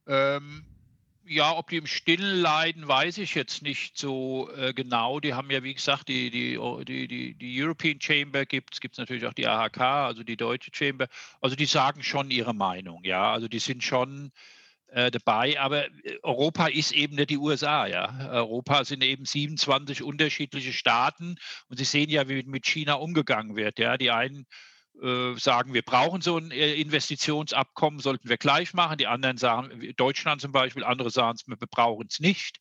Ähm, 0.07 0.65
ja, 1.33 1.57
ob 1.57 1.71
die 1.71 1.79
im 1.79 1.87
Stillen 1.87 2.41
leiden, 2.41 2.87
weiß 2.87 3.19
ich 3.19 3.35
jetzt 3.35 3.63
nicht 3.63 3.99
so 3.99 4.51
äh, 4.57 4.73
genau. 4.75 5.21
Die 5.21 5.35
haben 5.35 5.51
ja, 5.51 5.63
wie 5.63 5.75
gesagt, 5.75 6.09
die, 6.09 6.31
die, 6.31 6.59
die, 6.85 7.09
die, 7.09 7.35
die 7.35 7.63
European 7.63 8.01
Chamber 8.01 8.45
gibt 8.45 8.75
es, 8.75 8.81
gibt 8.81 8.95
es 8.95 8.99
natürlich 8.99 9.27
auch 9.27 9.33
die 9.33 9.47
AHK, 9.47 9.81
also 9.81 10.23
die 10.23 10.37
deutsche 10.37 10.71
Chamber. 10.73 11.09
Also 11.41 11.57
die 11.57 11.67
sagen 11.67 12.03
schon 12.03 12.31
ihre 12.31 12.55
Meinung, 12.55 13.05
ja. 13.05 13.33
Also 13.33 13.49
die 13.49 13.59
sind 13.59 13.83
schon 13.83 14.33
äh, 14.89 15.11
dabei, 15.11 15.59
aber 15.59 15.87
äh, 15.87 16.19
Europa 16.23 16.67
ist 16.67 16.93
eben 16.93 17.17
nicht 17.17 17.31
die 17.31 17.39
USA, 17.39 17.87
ja. 17.87 18.31
Europa 18.31 18.85
sind 18.85 19.03
eben 19.03 19.25
27 19.25 20.03
unterschiedliche 20.03 20.73
Staaten 20.73 21.37
und 21.69 21.79
Sie 21.79 21.85
sehen 21.85 22.11
ja, 22.11 22.29
wie 22.29 22.43
mit 22.43 22.67
China 22.67 22.95
umgegangen 22.95 23.57
wird, 23.57 23.79
ja. 23.79 23.97
Die 23.97 24.11
einen 24.11 24.47
sagen, 25.37 25.75
wir 25.75 25.83
brauchen 25.83 26.21
so 26.21 26.37
ein 26.37 26.51
äh, 26.51 26.75
Investitionsabkommen, 26.75 27.99
sollten 27.99 28.29
wir 28.29 28.37
gleich 28.37 28.73
machen. 28.73 28.99
Die 28.99 29.07
anderen 29.07 29.37
sagen, 29.37 29.93
Deutschland 29.97 30.41
zum 30.41 30.53
Beispiel, 30.53 30.85
andere 30.85 31.11
sagen, 31.11 31.39
wir 31.47 31.57
brauchen 31.57 32.07
es 32.09 32.21
nicht. 32.21 32.59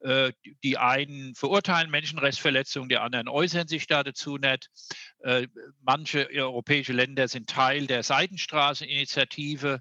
Äh, 0.00 0.32
die 0.62 0.78
einen 0.78 1.34
verurteilen 1.34 1.90
Menschenrechtsverletzungen, 1.90 2.88
die 2.88 2.96
anderen 2.96 3.28
äußern 3.28 3.68
sich 3.68 3.86
da 3.86 4.02
dazu 4.02 4.38
nicht. 4.38 4.70
Manche 5.80 6.28
europäische 6.30 6.92
Länder 6.92 7.28
sind 7.28 7.48
Teil 7.48 7.86
der 7.86 8.02
Seidenstraßeninitiative 8.02 9.80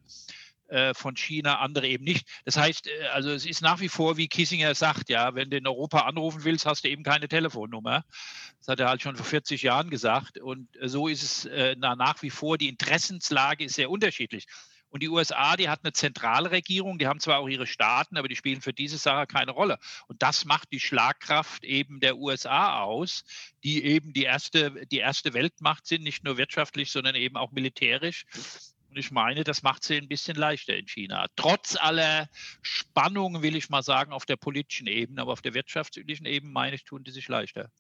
von 0.94 1.16
China, 1.16 1.60
andere 1.60 1.88
eben 1.88 2.04
nicht. 2.04 2.28
Das 2.46 2.58
heißt, 2.58 2.90
also 3.14 3.32
es 3.32 3.46
ist 3.46 3.62
nach 3.62 3.80
wie 3.80 3.90
vor, 3.90 4.18
wie 4.18 4.28
Kissinger 4.28 4.74
sagt, 4.76 5.10
ja, 5.10 5.36
wenn 5.36 5.50
du 5.50 5.58
in 5.58 5.68
Europa 5.68 6.02
anrufen 6.02 6.44
willst, 6.44 6.66
hast 6.66 6.84
du 6.84 6.90
eben 6.90 7.04
keine 7.04 7.28
Telefonnummer. 7.28 8.04
Das 8.60 8.68
hat 8.68 8.80
er 8.80 8.90
halt 8.90 9.02
schon 9.02 9.16
vor 9.16 9.26
40 9.26 9.62
Jahren 9.62 9.90
gesagt. 9.90 10.40
Und 10.40 10.70
so 10.82 11.08
ist 11.08 11.24
es 11.24 11.46
äh, 11.46 11.76
nach 11.76 12.22
wie 12.22 12.30
vor. 12.30 12.58
Die 12.58 12.70
Interessenslage 12.70 13.66
ist 13.66 13.76
sehr 13.76 13.90
unterschiedlich. 13.90 14.46
Und 14.94 15.02
die 15.02 15.10
USA, 15.10 15.58
die 15.58 15.70
hat 15.70 15.80
eine 15.84 15.92
Zentralregierung, 15.92 17.00
die 17.00 17.08
haben 17.08 17.20
zwar 17.20 17.40
auch 17.40 17.48
ihre 17.48 17.66
Staaten, 17.66 18.16
aber 18.16 18.28
die 18.28 18.36
spielen 18.36 18.62
für 18.62 18.74
diese 18.74 19.00
Sache 19.00 19.26
keine 19.26 19.50
Rolle. 19.50 19.80
Und 20.08 20.22
das 20.22 20.46
macht 20.46 20.72
die 20.72 20.80
Schlagkraft 20.80 21.64
eben 21.64 22.00
der 22.00 22.20
USA 22.20 22.80
aus, 22.84 23.24
die 23.64 23.84
eben 23.84 24.14
die 24.14 24.22
erste, 24.22 24.86
die 24.92 25.00
erste 25.00 25.34
Weltmacht 25.34 25.88
sind, 25.88 26.04
nicht 26.04 26.24
nur 26.24 26.38
wirtschaftlich, 26.38 26.92
sondern 26.92 27.16
eben 27.16 27.38
auch 27.38 27.52
militärisch. 27.52 28.26
Und 28.94 29.00
ich 29.00 29.10
meine, 29.10 29.44
das 29.44 29.64
macht 29.64 29.84
sie 29.84 29.98
ein 29.98 30.08
bisschen 30.08 30.38
leichter 30.38 30.78
in 30.78 30.86
China. 30.86 31.26
Trotz 31.36 31.76
aller 31.76 32.28
Spannungen, 32.62 33.42
will 33.42 33.56
ich 33.56 33.72
mal 33.72 33.82
sagen, 33.82 34.14
auf 34.14 34.28
der 34.28 34.36
politischen 34.36 34.86
Ebene, 34.86 35.20
aber 35.20 35.32
auf 35.32 35.42
der 35.42 35.56
wirtschaftlichen 35.56 36.28
Ebene, 36.28 36.54
meine 36.54 36.76
ich, 36.76 36.84
tun 36.84 37.04
die 37.04 37.10
sich 37.10 37.28
leichter. 37.28 37.72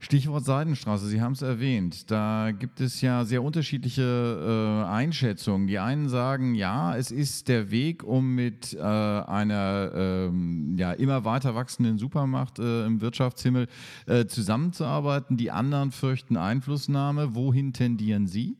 Stichwort 0.00 0.44
Seidenstraße, 0.44 1.06
Sie 1.06 1.20
haben 1.20 1.34
es 1.34 1.42
erwähnt. 1.42 2.10
Da 2.10 2.50
gibt 2.50 2.80
es 2.80 3.00
ja 3.02 3.24
sehr 3.24 3.40
unterschiedliche 3.44 4.02
äh, 4.02 4.90
Einschätzungen. 4.90 5.68
Die 5.68 5.78
einen 5.78 6.08
sagen, 6.08 6.56
ja, 6.56 6.96
es 6.96 7.12
ist 7.12 7.46
der 7.46 7.70
Weg, 7.70 8.02
um 8.02 8.34
mit 8.34 8.74
äh, 8.74 8.80
einer 8.80 9.92
ähm, 9.94 10.74
ja, 10.76 10.92
immer 10.92 11.24
weiter 11.24 11.54
wachsenden 11.54 11.98
Supermacht 11.98 12.58
äh, 12.58 12.84
im 12.84 13.00
Wirtschaftshimmel 13.00 13.68
äh, 14.06 14.26
zusammenzuarbeiten. 14.26 15.36
Die 15.36 15.52
anderen 15.52 15.92
fürchten 15.92 16.36
Einflussnahme. 16.36 17.36
Wohin 17.36 17.72
tendieren 17.72 18.26
Sie? 18.26 18.56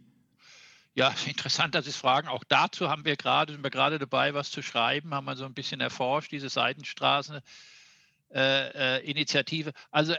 Ja, 0.94 1.14
interessant, 1.26 1.74
dass 1.74 1.84
Sie 1.84 1.90
es 1.90 1.96
fragen. 1.96 2.28
Auch 2.28 2.44
dazu 2.44 2.88
haben 2.88 3.04
wir 3.04 3.16
gerade, 3.16 3.52
sind 3.52 3.62
wir 3.62 3.70
gerade 3.70 3.98
dabei, 3.98 4.34
was 4.34 4.50
zu 4.50 4.62
schreiben, 4.62 5.14
haben 5.14 5.24
wir 5.24 5.36
so 5.36 5.44
ein 5.44 5.54
bisschen 5.54 5.80
erforscht, 5.80 6.32
diese 6.32 6.48
Seidenstraße. 6.48 7.42
Äh, 8.34 9.00
äh. 9.00 9.72
Also 9.90 10.12
äh, 10.12 10.16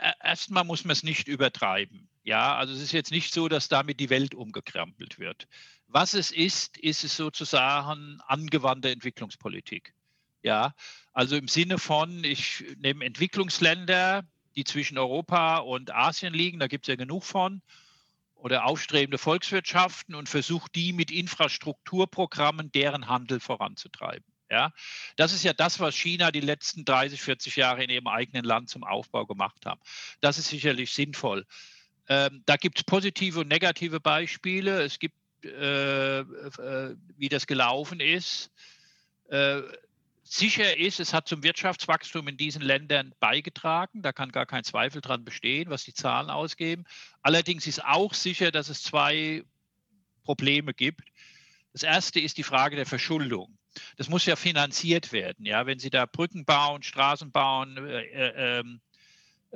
äh, 0.00 0.12
erstmal 0.22 0.64
muss 0.64 0.84
man 0.84 0.92
es 0.92 1.02
nicht 1.02 1.28
übertreiben. 1.28 2.08
Ja, 2.22 2.56
also 2.56 2.74
es 2.74 2.80
ist 2.80 2.92
jetzt 2.92 3.12
nicht 3.12 3.32
so, 3.32 3.48
dass 3.48 3.68
damit 3.68 4.00
die 4.00 4.10
Welt 4.10 4.34
umgekrempelt 4.34 5.18
wird. 5.18 5.46
Was 5.86 6.12
es 6.12 6.32
ist, 6.32 6.76
ist 6.78 7.04
es 7.04 7.16
sozusagen 7.16 8.20
angewandte 8.26 8.90
Entwicklungspolitik. 8.90 9.94
Ja, 10.42 10.74
also 11.12 11.36
im 11.36 11.48
Sinne 11.48 11.78
von, 11.78 12.24
ich 12.24 12.64
nehme 12.78 13.04
Entwicklungsländer, 13.04 14.24
die 14.56 14.64
zwischen 14.64 14.98
Europa 14.98 15.58
und 15.58 15.94
Asien 15.94 16.34
liegen, 16.34 16.58
da 16.58 16.66
gibt 16.66 16.86
es 16.86 16.88
ja 16.88 16.96
genug 16.96 17.24
von, 17.24 17.62
oder 18.36 18.64
aufstrebende 18.64 19.18
Volkswirtschaften 19.18 20.14
und 20.14 20.28
versuche 20.28 20.70
die 20.74 20.92
mit 20.92 21.10
Infrastrukturprogrammen 21.10 22.70
deren 22.72 23.08
Handel 23.08 23.40
voranzutreiben. 23.40 24.24
Ja, 24.48 24.72
das 25.16 25.32
ist 25.32 25.42
ja 25.42 25.52
das, 25.52 25.80
was 25.80 25.96
China 25.96 26.30
die 26.30 26.40
letzten 26.40 26.84
30, 26.84 27.20
40 27.20 27.56
Jahre 27.56 27.82
in 27.82 27.90
ihrem 27.90 28.06
eigenen 28.06 28.44
Land 28.44 28.68
zum 28.70 28.84
Aufbau 28.84 29.26
gemacht 29.26 29.66
hat. 29.66 29.80
Das 30.20 30.38
ist 30.38 30.48
sicherlich 30.48 30.92
sinnvoll. 30.92 31.44
Ähm, 32.08 32.42
da 32.46 32.56
gibt 32.56 32.78
es 32.78 32.84
positive 32.84 33.40
und 33.40 33.48
negative 33.48 33.98
Beispiele. 33.98 34.82
Es 34.82 35.00
gibt, 35.00 35.16
äh, 35.42 36.20
äh, 36.20 36.96
wie 37.16 37.28
das 37.28 37.48
gelaufen 37.48 37.98
ist. 37.98 38.52
Äh, 39.28 39.62
sicher 40.26 40.76
ist, 40.76 41.00
es 41.00 41.12
hat 41.12 41.28
zum 41.28 41.42
Wirtschaftswachstum 41.42 42.28
in 42.28 42.36
diesen 42.36 42.62
Ländern 42.62 43.14
beigetragen. 43.20 44.02
Da 44.02 44.12
kann 44.12 44.32
gar 44.32 44.46
kein 44.46 44.64
Zweifel 44.64 45.00
dran 45.00 45.24
bestehen, 45.24 45.70
was 45.70 45.84
die 45.84 45.94
Zahlen 45.94 46.30
ausgeben. 46.30 46.84
Allerdings 47.22 47.66
ist 47.66 47.84
auch 47.84 48.14
sicher, 48.14 48.50
dass 48.50 48.68
es 48.68 48.82
zwei 48.82 49.44
Probleme 50.24 50.74
gibt. 50.74 51.02
Das 51.72 51.82
erste 51.82 52.20
ist 52.20 52.38
die 52.38 52.42
Frage 52.42 52.76
der 52.76 52.86
Verschuldung 52.86 53.56
das 53.96 54.08
muss 54.08 54.26
ja 54.26 54.36
finanziert 54.36 55.12
werden. 55.12 55.44
Ja, 55.44 55.66
wenn 55.66 55.78
Sie 55.78 55.90
da 55.90 56.06
Brücken 56.06 56.44
bauen, 56.44 56.82
Straßen 56.82 57.30
bauen, 57.30 57.76
äh, 57.76 58.02
äh, 58.04 58.60
ähm, 58.60 58.80
äh, 58.80 58.85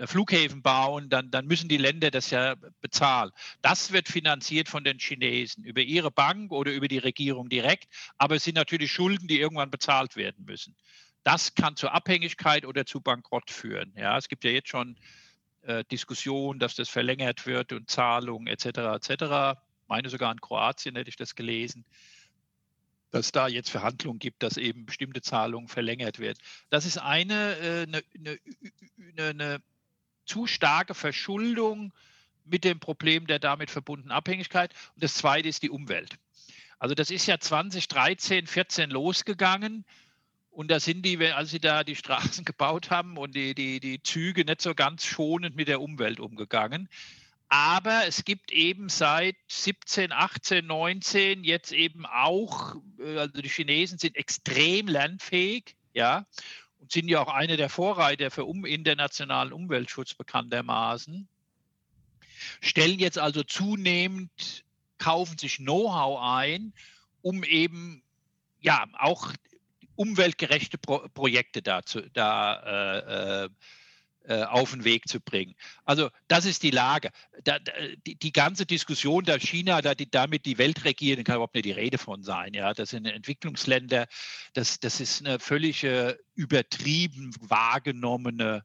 Flughäfen 0.07 0.63
bauen, 0.63 1.09
dann, 1.09 1.31
dann 1.31 1.47
müssen 1.47 1.69
die 1.69 1.77
Länder 1.77 2.11
das 2.11 2.31
ja 2.31 2.55
bezahlen. 2.81 3.31
Das 3.63 3.93
wird 3.93 4.09
finanziert 4.09 4.69
von 4.69 4.85
den 4.85 4.99
Chinesen 4.99 5.65
über 5.65 5.81
ihre 5.81 6.11
Bank 6.11 6.53
oder 6.53 6.73
über 6.73 6.89
die 6.89 6.99
Regierung 6.99 7.49
direkt, 7.49 7.89
aber 8.19 8.37
es 8.37 8.45
sind 8.45 8.55
natürlich 8.55 8.93
Schulden, 8.93 9.29
die 9.29 9.41
irgendwann 9.41 9.71
bezahlt 9.71 10.17
werden 10.17 10.45
müssen. 10.45 10.77
Das 11.23 11.55
kann 11.55 11.77
zur 11.77 11.93
Abhängigkeit 11.93 12.65
oder 12.65 12.87
zu 12.87 13.01
Bankrott 13.01 13.51
führen. 13.51 13.93
Ja, 13.97 14.17
es 14.17 14.29
gibt 14.29 14.45
ja 14.45 14.51
jetzt 14.51 14.69
schon 14.69 14.97
äh, 15.63 15.85
Diskussionen, 15.91 16.59
dass 16.59 16.75
das 16.75 16.89
verlängert 16.89 17.47
wird 17.47 17.73
und 17.73 17.91
Zahlungen 17.91 18.47
etc. 18.47 18.67
etc. 19.11 19.61
meine 19.87 20.09
sogar 20.09 20.33
in 20.33 20.41
Kroatien 20.41 20.97
hätte 20.97 21.11
ich 21.11 21.17
das 21.17 21.35
gelesen 21.35 21.85
dass 23.11 23.33
da 23.33 23.49
jetzt 23.49 23.71
Verhandlungen 23.71 24.19
gibt, 24.19 24.43
dass 24.43 24.57
eben 24.57 24.87
bestimmte 24.87 25.21
Zahlungen 25.21 25.69
verlängert 25.69 26.19
werden. 26.19 26.39
Das 26.69 26.87
ist 26.87 26.99
eine, 26.99 27.57
äh, 27.59 27.83
eine, 27.83 28.03
eine, 28.15 29.29
eine 29.29 29.63
zu 30.31 30.47
starke 30.47 30.95
Verschuldung 30.95 31.93
mit 32.45 32.63
dem 32.63 32.79
Problem 32.79 33.27
der 33.27 33.41
damit 33.41 33.71
verbundenen 33.71 34.13
Abhängigkeit. 34.13 34.73
Und 34.95 35.03
das 35.03 35.15
Zweite 35.15 35.49
ist 35.49 35.63
die 35.63 35.71
Umwelt. 35.71 36.19
Also 36.79 36.95
das 36.95 37.11
ist 37.11 37.27
ja 37.27 37.39
2013, 37.39 38.47
14 38.47 38.91
losgegangen. 38.91 39.85
Und 40.51 40.71
da 40.71 40.79
sind 40.79 41.05
die, 41.05 41.19
als 41.33 41.51
sie 41.51 41.59
da 41.59 41.83
die 41.83 41.97
Straßen 41.97 42.45
gebaut 42.47 42.91
haben 42.91 43.17
und 43.17 43.35
die, 43.35 43.55
die, 43.55 43.81
die 43.81 44.03
Züge 44.03 44.45
nicht 44.45 44.63
so 44.63 44.75
ganz 44.75 45.05
schonend 45.05 45.57
mit 45.57 45.67
der 45.67 45.81
Umwelt 45.81 46.21
umgegangen. 46.21 46.89
Aber 47.49 48.07
es 48.07 48.25
gibt 48.25 48.53
eben 48.53 48.89
seit 48.89 49.35
17, 49.49 50.13
18, 50.13 50.65
19 50.65 51.43
jetzt 51.43 51.73
eben 51.73 52.07
auch, 52.07 52.77
äh, 53.01 53.19
also 53.19 53.43
die 53.43 53.49
Chinesen 53.49 53.99
sind 53.99 54.17
extrem 54.17 54.87
lernfähig, 54.87 55.75
ja, 55.93 56.25
und 56.81 56.91
sind 56.91 57.09
ja 57.09 57.21
auch 57.21 57.33
eine 57.33 57.57
der 57.57 57.69
Vorreiter 57.69 58.31
für 58.31 58.45
um 58.45 58.65
internationalen 58.65 59.53
Umweltschutz 59.53 60.15
bekanntermaßen, 60.15 61.29
stellen 62.61 62.99
jetzt 62.99 63.19
also 63.19 63.43
zunehmend, 63.43 64.65
kaufen 64.99 65.39
sich 65.39 65.57
Know-how 65.57 66.21
ein, 66.21 66.73
um 67.23 67.45
eben 67.45 68.03
ja 68.61 68.85
auch 68.99 69.33
umweltgerechte 69.95 70.79
Pro 70.79 71.07
Projekte 71.13 71.63
da, 71.63 71.83
zu, 71.83 72.09
da 72.11 72.55
äh, 72.63 73.45
äh, 73.45 73.49
auf 74.29 74.71
den 74.73 74.85
Weg 74.85 75.09
zu 75.09 75.21
bringen. 75.21 75.55
Also 75.85 76.11
das 76.29 76.45
ist 76.45 76.63
die 76.63 76.71
Lage. 76.71 77.11
Da, 77.45 77.59
die, 78.07 78.17
die, 78.17 78.33
ganze 78.33 78.67
Diskussion, 78.67 79.25
da 79.25 79.39
China 79.39 79.81
da 79.83 79.95
die, 79.95 80.11
damit 80.11 80.47
die 80.47 80.59
Welt 80.59 80.85
regieren, 80.85 81.25
kann 81.25 81.37
überhaupt 81.37 81.55
nicht 81.55 81.65
die 81.65 81.73
Rede 81.73 81.99
von 81.99 82.23
sein. 82.23 82.55
Ja, 82.55 82.73
das 82.75 82.91
sind 82.91 83.07
Entwicklungsländer, 83.07 84.07
das, 84.53 84.79
das 84.79 85.01
ist 85.01 85.25
eine 85.27 85.39
völlig 85.39 85.85
übertrieben 86.35 87.35
wahrgenommene, 87.41 88.65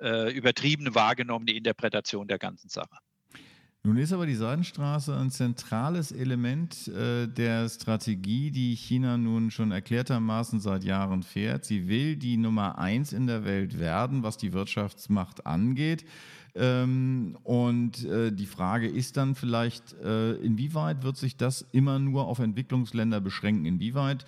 äh, 0.00 0.32
übertriebene 0.32 0.94
wahrgenommene 0.94 1.52
Interpretation 1.52 2.26
der 2.26 2.38
ganzen 2.38 2.68
Sache. 2.68 2.96
Nun 3.88 3.96
ist 3.96 4.12
aber 4.12 4.26
die 4.26 4.34
Seidenstraße 4.34 5.16
ein 5.16 5.30
zentrales 5.30 6.12
Element 6.12 6.88
äh, 6.88 7.26
der 7.26 7.70
Strategie, 7.70 8.50
die 8.50 8.74
China 8.76 9.16
nun 9.16 9.50
schon 9.50 9.72
erklärtermaßen 9.72 10.60
seit 10.60 10.84
Jahren 10.84 11.22
fährt. 11.22 11.64
Sie 11.64 11.88
will 11.88 12.16
die 12.16 12.36
Nummer 12.36 12.76
eins 12.76 13.14
in 13.14 13.26
der 13.26 13.46
Welt 13.46 13.80
werden, 13.80 14.22
was 14.22 14.36
die 14.36 14.52
Wirtschaftsmacht 14.52 15.46
angeht. 15.46 16.04
Ähm, 16.54 17.38
und 17.44 18.04
äh, 18.04 18.30
die 18.30 18.44
Frage 18.44 18.88
ist 18.88 19.16
dann 19.16 19.34
vielleicht, 19.34 19.94
äh, 20.04 20.32
inwieweit 20.32 21.02
wird 21.02 21.16
sich 21.16 21.38
das 21.38 21.62
immer 21.72 21.98
nur 21.98 22.26
auf 22.26 22.40
Entwicklungsländer 22.40 23.22
beschränken? 23.22 23.64
Inwieweit 23.64 24.26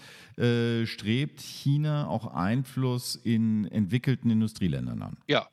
strebt 0.85 1.43
China 1.43 2.07
auch 2.07 2.35
Einfluss 2.35 3.15
in 3.15 3.67
entwickelten 3.67 4.31
Industrieländern 4.31 5.03
an? 5.03 5.19
Ja, 5.29 5.49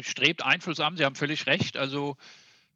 strebt 0.00 0.42
Einfluss 0.42 0.80
an. 0.80 0.96
Sie 0.96 1.04
haben 1.04 1.16
völlig 1.16 1.46
recht. 1.46 1.76
Also 1.76 2.16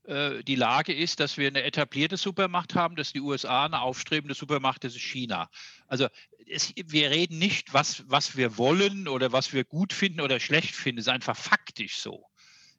die 0.07 0.55
Lage 0.55 0.93
ist, 0.93 1.21
dass 1.21 1.39
wir 1.39 1.49
eine 1.49 1.63
etablierte 1.63 2.19
Supermacht 2.19 2.75
haben, 2.75 2.95
dass 2.95 3.13
die 3.13 3.21
USA 3.21 3.65
eine 3.65 3.81
aufstrebende 3.81 4.35
Supermacht, 4.35 4.85
das 4.85 4.95
ist 4.95 5.03
China. 5.03 5.49
Also 5.87 6.09
es, 6.47 6.75
wir 6.77 7.11
reden 7.11 7.39
nicht, 7.39 7.73
was, 7.73 8.05
was 8.09 8.37
wir 8.37 8.59
wollen 8.59 9.09
oder 9.09 9.33
was 9.33 9.53
wir 9.53 9.65
gut 9.65 9.93
finden 9.93 10.21
oder 10.21 10.41
schlecht 10.41 10.75
finden, 10.75 10.99
es 10.99 11.07
ist 11.07 11.13
einfach 11.13 11.37
faktisch 11.37 11.97
so. 11.97 12.27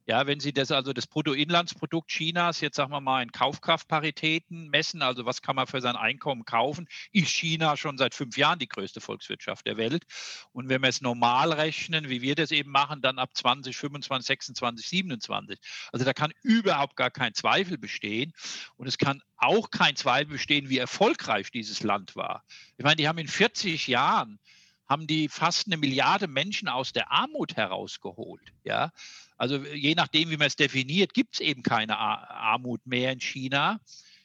Ja, 0.07 0.27
wenn 0.27 0.39
Sie 0.39 0.53
das 0.53 0.71
also 0.71 0.93
das 0.93 1.07
Bruttoinlandsprodukt 1.07 2.11
Chinas 2.11 2.61
jetzt 2.61 2.75
sagen 2.75 2.91
wir 2.91 3.01
mal 3.01 3.23
in 3.23 3.31
Kaufkraftparitäten 3.31 4.69
messen, 4.69 5.01
also 5.01 5.25
was 5.25 5.41
kann 5.41 5.55
man 5.55 5.65
für 5.65 5.81
sein 5.81 5.95
Einkommen 5.95 6.45
kaufen, 6.45 6.87
ist 7.11 7.29
China 7.29 7.75
schon 7.75 7.97
seit 7.97 8.13
fünf 8.13 8.37
Jahren 8.37 8.59
die 8.59 8.67
größte 8.67 9.01
Volkswirtschaft 9.01 9.65
der 9.65 9.77
Welt. 9.77 10.03
Und 10.51 10.69
wenn 10.69 10.83
wir 10.83 10.89
es 10.89 11.01
normal 11.01 11.51
rechnen, 11.53 12.07
wie 12.09 12.21
wir 12.21 12.35
das 12.35 12.51
eben 12.51 12.69
machen, 12.69 13.01
dann 13.01 13.17
ab 13.17 13.31
2025, 13.33 14.27
26, 14.27 14.87
27. 14.87 15.59
Also 15.91 16.05
da 16.05 16.13
kann 16.13 16.31
überhaupt 16.43 16.95
gar 16.95 17.09
kein 17.09 17.33
Zweifel 17.33 17.79
bestehen. 17.79 18.33
Und 18.77 18.87
es 18.87 18.99
kann 18.99 19.23
auch 19.37 19.71
kein 19.71 19.95
Zweifel 19.95 20.33
bestehen, 20.33 20.69
wie 20.69 20.77
erfolgreich 20.77 21.49
dieses 21.49 21.81
Land 21.81 22.15
war. 22.15 22.43
Ich 22.77 22.83
meine, 22.83 22.97
die 22.97 23.07
haben 23.07 23.17
in 23.17 23.27
40 23.27 23.87
Jahren 23.87 24.39
haben 24.87 25.07
die 25.07 25.29
fast 25.29 25.65
eine 25.65 25.77
Milliarde 25.77 26.27
Menschen 26.27 26.67
aus 26.67 26.93
der 26.93 27.11
Armut 27.11 27.55
herausgeholt. 27.55 28.53
Ja, 28.63 28.91
also 29.37 29.57
je 29.57 29.95
nachdem, 29.95 30.29
wie 30.29 30.37
man 30.37 30.47
es 30.47 30.55
definiert, 30.55 31.13
gibt 31.13 31.35
es 31.35 31.39
eben 31.39 31.63
keine 31.63 31.97
Armut 31.97 32.85
mehr 32.85 33.11
in 33.11 33.19
China. 33.19 33.79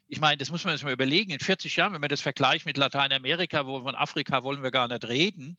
Ich 0.09 0.21
meine, 0.21 0.39
das 0.39 0.51
muss 0.51 0.65
man 0.65 0.77
sich 0.77 0.85
mal 0.85 0.93
überlegen. 0.93 1.31
In 1.31 1.41
40 1.41 1.77
Jahren, 1.77 1.93
wenn 1.93 2.01
man 2.01 2.11
das 2.11 2.21
vergleicht 2.21 2.67
mit 2.67 2.77
Lateinamerika, 2.77 3.67
wo 3.67 3.81
von 3.83 3.95
Afrika 3.95 4.43
wollen 4.43 4.63
wir 4.63 4.71
gar 4.71 4.89
nicht 4.89 5.07
reden, 5.07 5.57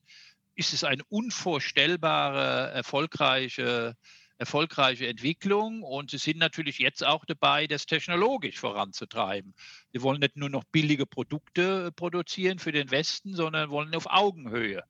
ist 0.56 0.74
es 0.74 0.84
eine 0.84 1.04
unvorstellbare, 1.10 2.72
erfolgreiche 2.72 3.96
erfolgreiche 4.42 5.08
Entwicklung 5.08 5.84
und 5.84 6.10
sie 6.10 6.18
sind 6.18 6.40
natürlich 6.40 6.80
jetzt 6.80 7.06
auch 7.06 7.26
dabei, 7.26 7.68
das 7.68 7.86
technologisch 7.86 8.58
voranzutreiben. 8.58 9.54
Sie 9.94 10.02
wollen 10.02 10.20
nicht 10.20 10.36
nur 10.36 10.50
noch 10.50 10.64
billige 10.64 11.06
Produkte 11.06 11.92
produzieren 11.92 12.58
für 12.58 12.72
den 12.72 12.90
Westen, 12.90 13.36
sondern 13.36 13.70
wollen 13.70 13.94
auf 13.94 14.08
Augenhöhe. 14.08 14.84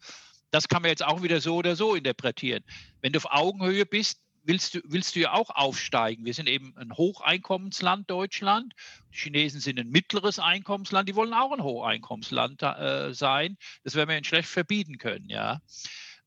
Das 0.51 0.70
kann 0.70 0.84
man 0.84 0.89
jetzt 0.89 1.03
auch 1.03 1.22
wieder 1.22 1.41
so 1.41 1.58
oder 1.58 1.75
so 1.75 1.96
interpretieren. 1.96 2.63
Wenn 3.01 3.12
du 3.12 3.18
auf 3.18 3.30
Augenhöhe 3.30 3.86
bist, 3.86 4.22
willst 4.43 4.75
du, 4.75 4.81
willst 4.86 5.15
du 5.15 5.21
ja 5.21 5.33
auch 5.33 5.50
aufsteigen. 5.50 6.25
Wir 6.25 6.33
sind 6.33 6.50
eben 6.50 6.75
ein 6.77 6.91
Hocheinkommensland, 6.93 8.10
Deutschland. 8.10 8.74
Die 9.13 9.17
Chinesen 9.17 9.60
sind 9.60 9.79
ein 9.79 9.89
mittleres 9.89 10.39
Einkommensland. 10.39 11.07
Die 11.10 11.15
wollen 11.15 11.33
auch 11.33 11.51
ein 11.51 11.63
Hocheinkommensland 11.63 12.62
äh, 12.63 13.13
sein. 13.13 13.57
Das 13.83 13.95
werden 13.95 14.10
wir 14.10 14.17
ihnen 14.17 14.24
schlecht 14.24 14.50
verbieten 14.50 14.98
können, 14.98 15.29
ja. 15.29 15.62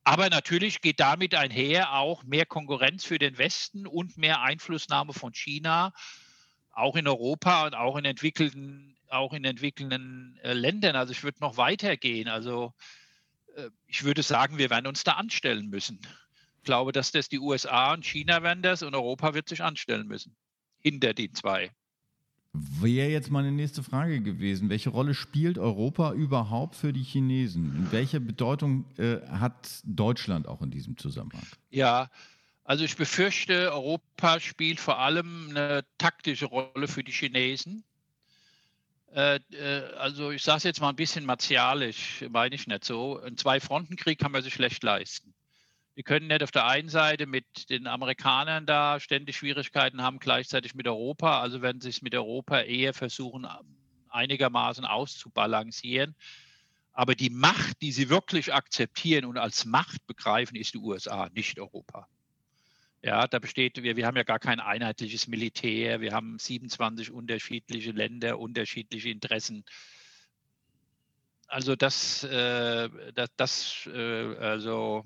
Aber 0.05 0.29
natürlich 0.29 0.83
geht 0.83 1.01
damit 1.01 1.35
einher 1.35 1.95
auch 1.95 2.25
mehr 2.25 2.45
Konkurrenz 2.45 3.05
für 3.05 3.19
den 3.19 3.39
Westen 3.39 3.87
und 3.87 4.19
mehr 4.19 4.43
Einflussnahme 4.43 5.15
von 5.15 5.33
China, 5.33 5.95
auch 6.73 6.97
in 6.97 7.09
Europa 7.09 7.67
und 7.67 7.75
auch 7.75 7.97
in 7.97 8.05
entwickelten, 8.05 8.99
auch 9.09 9.33
in 9.33 9.45
entwickelnden 9.45 10.39
äh, 10.43 10.53
Ländern. 10.53 10.95
Also 10.95 11.13
ich 11.13 11.23
würde 11.23 11.41
noch 11.41 11.57
weitergehen. 11.57 12.29
Also 12.29 12.75
äh, 13.57 13.71
ich 13.87 14.05
würde 14.05 14.23
sagen, 14.23 14.59
wir 14.59 14.69
werden 14.69 14.87
uns 14.87 15.05
da 15.05 15.13
anstellen 15.13 15.71
müssen. 15.71 16.01
Ich 16.65 16.67
glaube, 16.67 16.93
dass 16.93 17.13
das 17.13 17.29
die 17.29 17.41
USA 17.41 17.93
und 17.93 18.07
China 18.07 18.43
werden 18.43 18.63
das 18.63 18.83
und 18.83 18.95
Europa 18.95 19.35
wird 19.35 19.51
sich 19.51 19.63
anstellen 19.63 20.07
müssen. 20.07 20.35
Hinter 20.79 21.13
die 21.13 21.31
zwei. 21.31 21.71
Wäre 22.55 23.11
jetzt 23.11 23.31
meine 23.31 23.53
nächste 23.53 23.83
Frage 23.83 24.23
gewesen. 24.23 24.71
Welche 24.71 24.89
Rolle 24.89 25.13
spielt 25.13 25.59
Europa 25.59 26.15
überhaupt 26.15 26.75
für 26.75 26.95
die 26.95 27.03
Chinesen? 27.03 27.89
Welche 27.91 28.19
Bedeutung 28.19 28.87
äh, 28.97 29.17
hat 29.29 29.83
Deutschland 29.85 30.49
auch 30.49 30.63
in 30.63 30.71
diesem 30.71 30.97
Zusammenhang? 30.97 31.47
Ja, 31.69 32.09
also 32.65 32.83
ich 32.83 32.97
befürchte, 32.97 33.71
Europa 33.71 34.41
spielt 34.41 34.81
vor 34.81 34.99
allem 35.01 35.51
eine 35.51 35.85
taktische 35.99 36.47
Rolle 36.47 36.89
für 36.89 37.05
die 37.05 37.13
Chinesen. 37.13 37.85
Äh, 39.13 39.39
äh, 39.53 39.83
also 39.99 40.31
ich 40.31 40.43
sage 40.43 40.57
es 40.57 40.65
jetzt 40.65 40.81
mal 40.81 40.89
ein 40.89 40.97
bisschen 40.97 41.27
martialisch, 41.27 42.25
meine 42.31 42.55
ich 42.55 42.67
nicht 42.67 42.87
so. 42.87 43.21
Ein 43.21 43.37
Zwei-Fronten-Krieg 43.37 44.19
kann 44.19 44.33
man 44.33 44.43
sich 44.43 44.55
schlecht 44.55 44.83
leisten. 44.83 45.35
Wir 45.95 46.03
können 46.03 46.27
nicht 46.27 46.43
auf 46.43 46.51
der 46.51 46.67
einen 46.67 46.89
Seite 46.89 47.27
mit 47.27 47.71
den 47.71 47.87
Amerikanern 47.87 48.67
da 48.67 48.99
ständig 48.99 49.37
Schwierigkeiten 49.37 50.03
haben, 50.03 50.19
gleichzeitig 50.19 50.75
mit 50.75 50.89
Europa. 50.89 51.41
Also 51.41 51.63
werden 51.63 51.81
sie 51.81 51.91
es 51.91 52.03
mit 52.03 52.15
Europa 52.15 52.61
eher 52.63 52.95
versuchen, 52.95 53.47
einigermaßen 54.09 54.85
auszubalancieren. 54.85 56.17
Aber 56.93 57.15
die 57.15 57.31
Macht, 57.31 57.81
die 57.81 57.93
sie 57.93 58.09
wirklich 58.09 58.53
akzeptieren 58.53 59.25
und 59.25 59.39
als 59.39 59.65
Macht 59.65 60.05
begreifen, 60.07 60.57
ist 60.57 60.75
die 60.75 60.79
USA, 60.79 61.29
nicht 61.33 61.61
Europa. 61.61 62.09
Ja, 63.03 63.27
da 63.29 63.39
besteht, 63.39 63.83
wir, 63.83 63.97
wir 63.97 64.07
haben 64.07 64.17
ja 64.17 64.23
gar 64.23 64.39
kein 64.39 64.61
einheitliches 64.61 65.29
Militär, 65.29 66.01
wir 66.01 66.13
haben 66.13 66.39
27 66.39 67.11
unterschiedliche 67.11 67.91
Länder, 67.91 68.39
unterschiedliche 68.39 69.11
Interessen. 69.11 69.65
Also 71.49 71.77
das, 71.77 72.25
äh, 72.25 72.89
das, 73.13 73.31
das 73.37 73.89
äh, 73.93 74.37
also 74.37 75.05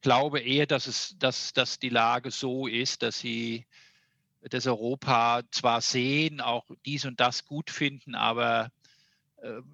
glaube 0.00 0.40
eher, 0.40 0.66
dass, 0.66 0.86
es, 0.86 1.16
dass, 1.18 1.52
dass 1.52 1.78
die 1.78 1.88
Lage 1.88 2.30
so 2.30 2.66
ist, 2.66 3.02
dass 3.02 3.18
sie 3.18 3.66
das 4.42 4.66
Europa 4.66 5.42
zwar 5.50 5.80
sehen, 5.80 6.40
auch 6.40 6.64
dies 6.84 7.04
und 7.04 7.20
das 7.20 7.44
gut 7.44 7.70
finden, 7.70 8.14
aber 8.14 8.70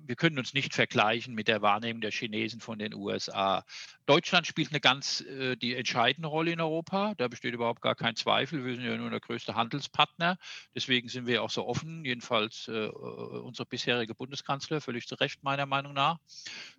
wir 0.06 0.16
können 0.16 0.38
uns 0.38 0.54
nicht 0.54 0.74
vergleichen 0.74 1.34
mit 1.34 1.48
der 1.48 1.62
Wahrnehmung 1.62 2.00
der 2.00 2.10
Chinesen 2.10 2.60
von 2.60 2.78
den 2.78 2.94
USA. 2.94 3.64
Deutschland 4.06 4.46
spielt 4.46 4.70
eine 4.70 4.80
ganz 4.80 5.20
äh, 5.20 5.56
die 5.56 5.74
entscheidende 5.74 6.28
Rolle 6.28 6.52
in 6.52 6.60
Europa. 6.60 7.14
Da 7.16 7.28
besteht 7.28 7.54
überhaupt 7.54 7.82
gar 7.82 7.94
kein 7.94 8.16
Zweifel. 8.16 8.64
Wir 8.64 8.74
sind 8.74 8.84
ja 8.84 8.96
nur 8.96 9.10
der 9.10 9.20
größte 9.20 9.54
Handelspartner. 9.54 10.38
Deswegen 10.74 11.08
sind 11.08 11.26
wir 11.26 11.42
auch 11.42 11.50
so 11.50 11.66
offen, 11.66 12.04
jedenfalls 12.04 12.68
äh, 12.68 12.88
unser 12.88 13.64
bisheriger 13.64 14.14
Bundeskanzler, 14.14 14.80
völlig 14.80 15.06
zu 15.06 15.14
Recht 15.14 15.42
meiner 15.42 15.66
Meinung 15.66 15.92
nach, 15.92 16.18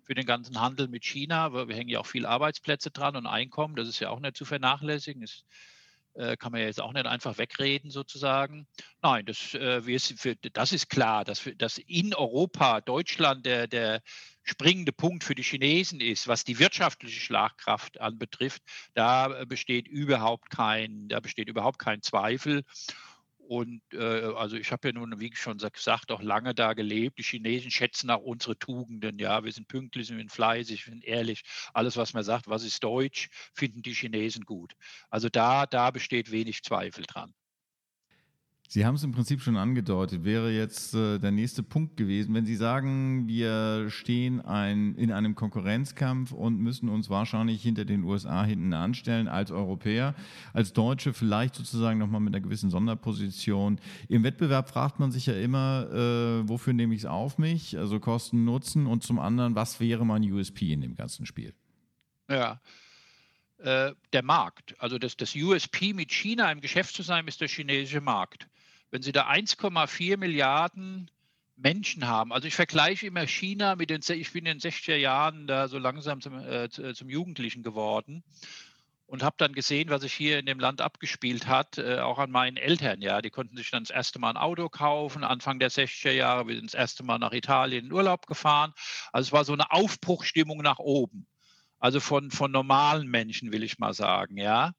für 0.04 0.14
den 0.14 0.26
ganzen 0.26 0.60
Handel 0.60 0.88
mit 0.88 1.04
China. 1.04 1.52
Wir 1.52 1.74
hängen 1.74 1.90
ja 1.90 2.00
auch 2.00 2.06
viele 2.06 2.28
Arbeitsplätze 2.28 2.90
dran 2.90 3.16
und 3.16 3.26
Einkommen. 3.26 3.76
Das 3.76 3.88
ist 3.88 4.00
ja 4.00 4.10
auch 4.10 4.20
nicht 4.20 4.36
zu 4.36 4.44
vernachlässigen. 4.44 5.22
Äh, 5.22 5.26
kann 6.36 6.52
man 6.52 6.60
ja 6.60 6.66
jetzt 6.66 6.80
auch 6.80 6.92
nicht 6.92 7.06
einfach 7.06 7.38
wegreden 7.38 7.90
sozusagen. 7.90 8.66
Nein, 9.02 9.26
das, 9.26 9.54
äh, 9.54 9.80
das 10.52 10.72
ist 10.72 10.88
klar, 10.88 11.24
dass, 11.24 11.48
dass 11.56 11.78
in 11.78 12.14
Europa, 12.14 12.80
Deutschland 12.80 13.44
der, 13.46 13.66
der 13.66 14.00
springende 14.44 14.92
Punkt 14.92 15.24
für 15.24 15.34
die 15.34 15.42
Chinesen 15.42 16.00
ist, 16.00 16.28
was 16.28 16.44
die 16.44 16.58
wirtschaftliche 16.58 17.20
Schlagkraft 17.20 18.00
anbetrifft, 18.00 18.62
da 18.92 19.44
besteht 19.44 19.88
überhaupt 19.88 20.50
kein, 20.50 21.08
da 21.08 21.20
besteht 21.20 21.48
überhaupt 21.48 21.78
kein 21.78 22.02
Zweifel. 22.02 22.62
Und 23.48 23.82
äh, 23.92 23.98
also 23.98 24.56
ich 24.56 24.72
habe 24.72 24.88
ja 24.88 24.92
nun, 24.92 25.20
wie 25.20 25.30
schon 25.34 25.58
gesagt, 25.58 26.10
auch 26.10 26.22
lange 26.22 26.54
da 26.54 26.72
gelebt. 26.72 27.18
Die 27.18 27.22
Chinesen 27.22 27.70
schätzen 27.70 28.10
auch 28.10 28.22
unsere 28.22 28.58
Tugenden. 28.58 29.18
Ja, 29.18 29.44
wir 29.44 29.52
sind 29.52 29.68
pünktlich, 29.68 30.10
wir 30.10 30.16
sind 30.16 30.32
fleißig, 30.32 30.86
wir 30.86 30.92
sind 30.92 31.04
ehrlich. 31.04 31.42
Alles, 31.72 31.96
was 31.96 32.14
man 32.14 32.24
sagt, 32.24 32.48
was 32.48 32.64
ist 32.64 32.82
deutsch, 32.82 33.28
finden 33.54 33.82
die 33.82 33.94
Chinesen 33.94 34.44
gut. 34.44 34.74
Also 35.10 35.28
da, 35.28 35.66
da 35.66 35.90
besteht 35.90 36.30
wenig 36.30 36.62
Zweifel 36.62 37.04
dran. 37.04 37.34
Sie 38.66 38.86
haben 38.86 38.94
es 38.94 39.04
im 39.04 39.12
Prinzip 39.12 39.42
schon 39.42 39.56
angedeutet, 39.56 40.24
wäre 40.24 40.50
jetzt 40.50 40.94
äh, 40.94 41.18
der 41.18 41.30
nächste 41.30 41.62
Punkt 41.62 41.96
gewesen, 41.96 42.34
wenn 42.34 42.46
Sie 42.46 42.56
sagen, 42.56 43.28
wir 43.28 43.90
stehen 43.90 44.40
ein, 44.40 44.94
in 44.96 45.12
einem 45.12 45.34
Konkurrenzkampf 45.34 46.32
und 46.32 46.58
müssen 46.58 46.88
uns 46.88 47.10
wahrscheinlich 47.10 47.62
hinter 47.62 47.84
den 47.84 48.04
USA 48.04 48.42
hinten 48.42 48.72
anstellen 48.72 49.28
als 49.28 49.50
Europäer, 49.50 50.14
als 50.54 50.72
Deutsche 50.72 51.12
vielleicht 51.12 51.54
sozusagen 51.54 51.98
nochmal 51.98 52.20
mit 52.20 52.34
einer 52.34 52.42
gewissen 52.42 52.70
Sonderposition. 52.70 53.78
Im 54.08 54.24
Wettbewerb 54.24 54.70
fragt 54.70 54.98
man 54.98 55.12
sich 55.12 55.26
ja 55.26 55.34
immer, 55.34 55.86
äh, 55.92 56.48
wofür 56.48 56.72
nehme 56.72 56.94
ich 56.94 57.02
es 57.02 57.06
auf 57.06 57.36
mich, 57.36 57.78
also 57.78 58.00
Kosten, 58.00 58.44
Nutzen 58.44 58.86
und 58.86 59.02
zum 59.04 59.18
anderen, 59.18 59.54
was 59.54 59.78
wäre 59.78 60.06
mein 60.06 60.22
USP 60.22 60.72
in 60.72 60.80
dem 60.80 60.96
ganzen 60.96 61.26
Spiel? 61.26 61.54
Ja, 62.30 62.60
äh, 63.58 63.92
der 64.14 64.22
Markt. 64.22 64.74
Also 64.78 64.98
das, 64.98 65.18
das 65.18 65.36
USP 65.36 65.92
mit 65.92 66.10
China 66.10 66.50
im 66.50 66.62
Geschäft 66.62 66.96
zu 66.96 67.02
sein, 67.02 67.28
ist 67.28 67.42
der 67.42 67.48
chinesische 67.48 68.00
Markt 68.00 68.48
wenn 68.94 69.02
Sie 69.02 69.10
da 69.10 69.28
1,4 69.28 70.16
Milliarden 70.18 71.10
Menschen 71.56 72.06
haben. 72.06 72.32
Also 72.32 72.46
ich 72.46 72.54
vergleiche 72.54 73.08
immer 73.08 73.26
China 73.26 73.74
mit 73.74 73.90
den, 73.90 74.02
ich 74.08 74.32
bin 74.32 74.46
in 74.46 74.60
den 74.60 74.70
60er 74.70 74.94
Jahren 74.94 75.48
da 75.48 75.66
so 75.66 75.78
langsam 75.78 76.20
zum, 76.20 76.38
äh, 76.38 76.68
zum 76.70 77.10
Jugendlichen 77.10 77.64
geworden 77.64 78.22
und 79.06 79.24
habe 79.24 79.34
dann 79.36 79.52
gesehen, 79.52 79.90
was 79.90 80.02
sich 80.02 80.14
hier 80.14 80.38
in 80.38 80.46
dem 80.46 80.60
Land 80.60 80.80
abgespielt 80.80 81.48
hat, 81.48 81.76
äh, 81.76 81.98
auch 81.98 82.20
an 82.20 82.30
meinen 82.30 82.56
Eltern. 82.56 83.02
Ja, 83.02 83.20
die 83.20 83.30
konnten 83.30 83.56
sich 83.56 83.68
dann 83.68 83.82
das 83.82 83.90
erste 83.90 84.20
Mal 84.20 84.30
ein 84.30 84.36
Auto 84.36 84.68
kaufen. 84.68 85.24
Anfang 85.24 85.58
der 85.58 85.72
60er 85.72 86.12
Jahre 86.12 86.46
wir 86.46 86.54
sind 86.54 86.66
das 86.66 86.74
erste 86.74 87.02
Mal 87.02 87.18
nach 87.18 87.32
Italien 87.32 87.86
in 87.86 87.92
Urlaub 87.92 88.28
gefahren. 88.28 88.74
Also 89.10 89.26
es 89.26 89.32
war 89.32 89.44
so 89.44 89.54
eine 89.54 89.72
Aufbruchstimmung 89.72 90.58
nach 90.58 90.78
oben. 90.78 91.26
Also 91.80 91.98
von, 91.98 92.30
von 92.30 92.52
normalen 92.52 93.08
Menschen, 93.08 93.50
will 93.50 93.64
ich 93.64 93.80
mal 93.80 93.92
sagen, 93.92 94.36
ja. 94.36 94.72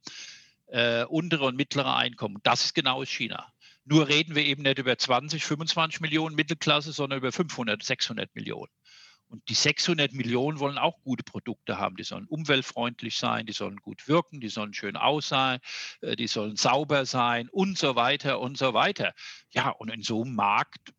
Äh, 0.67 1.03
untere 1.03 1.43
und 1.43 1.57
mittlere 1.57 1.95
Einkommen. 1.97 2.37
Das 2.43 2.63
ist 2.63 2.73
genau 2.73 3.03
China. 3.03 3.51
Nur 3.85 4.07
reden 4.07 4.35
wir 4.35 4.43
eben 4.43 4.63
nicht 4.63 4.79
über 4.79 4.97
20, 4.97 5.45
25 5.45 6.01
Millionen 6.01 6.35
Mittelklasse, 6.35 6.91
sondern 6.91 7.19
über 7.19 7.31
500, 7.31 7.83
600 7.83 8.33
Millionen. 8.35 8.71
Und 9.27 9.47
die 9.49 9.53
600 9.55 10.13
Millionen 10.13 10.59
wollen 10.59 10.77
auch 10.77 11.01
gute 11.01 11.23
Produkte 11.23 11.77
haben. 11.77 11.95
Die 11.95 12.03
sollen 12.03 12.25
umweltfreundlich 12.27 13.17
sein, 13.17 13.45
die 13.45 13.53
sollen 13.53 13.77
gut 13.77 14.07
wirken, 14.07 14.39
die 14.39 14.49
sollen 14.49 14.73
schön 14.73 14.95
aussehen, 14.95 15.59
äh, 16.01 16.15
die 16.15 16.27
sollen 16.27 16.55
sauber 16.55 17.05
sein 17.05 17.49
und 17.49 17.77
so 17.77 17.95
weiter 17.95 18.39
und 18.39 18.57
so 18.57 18.73
weiter. 18.73 19.13
Ja, 19.51 19.69
und 19.69 19.89
in 19.89 20.03
so 20.03 20.23
einem 20.23 20.35
Markt 20.35 20.93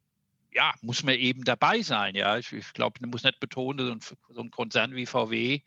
ja, 0.52 0.74
muss 0.80 1.02
man 1.02 1.14
eben 1.16 1.44
dabei 1.44 1.82
sein. 1.82 2.14
Ja, 2.14 2.38
ich, 2.38 2.52
ich 2.52 2.72
glaube, 2.72 3.00
man 3.00 3.10
muss 3.10 3.24
nicht 3.24 3.40
betonen, 3.40 4.00
so 4.00 4.40
ein 4.40 4.50
Konzern 4.50 4.94
wie 4.94 5.06
VW, 5.06 5.60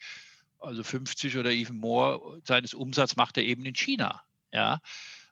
also 0.59 0.83
50 0.83 1.37
oder 1.37 1.51
even 1.51 1.77
more 1.77 2.41
seines 2.43 2.73
Umsatzes 2.73 3.15
macht 3.15 3.37
er 3.37 3.43
eben 3.43 3.65
in 3.65 3.75
China. 3.75 4.23
Ja, 4.51 4.79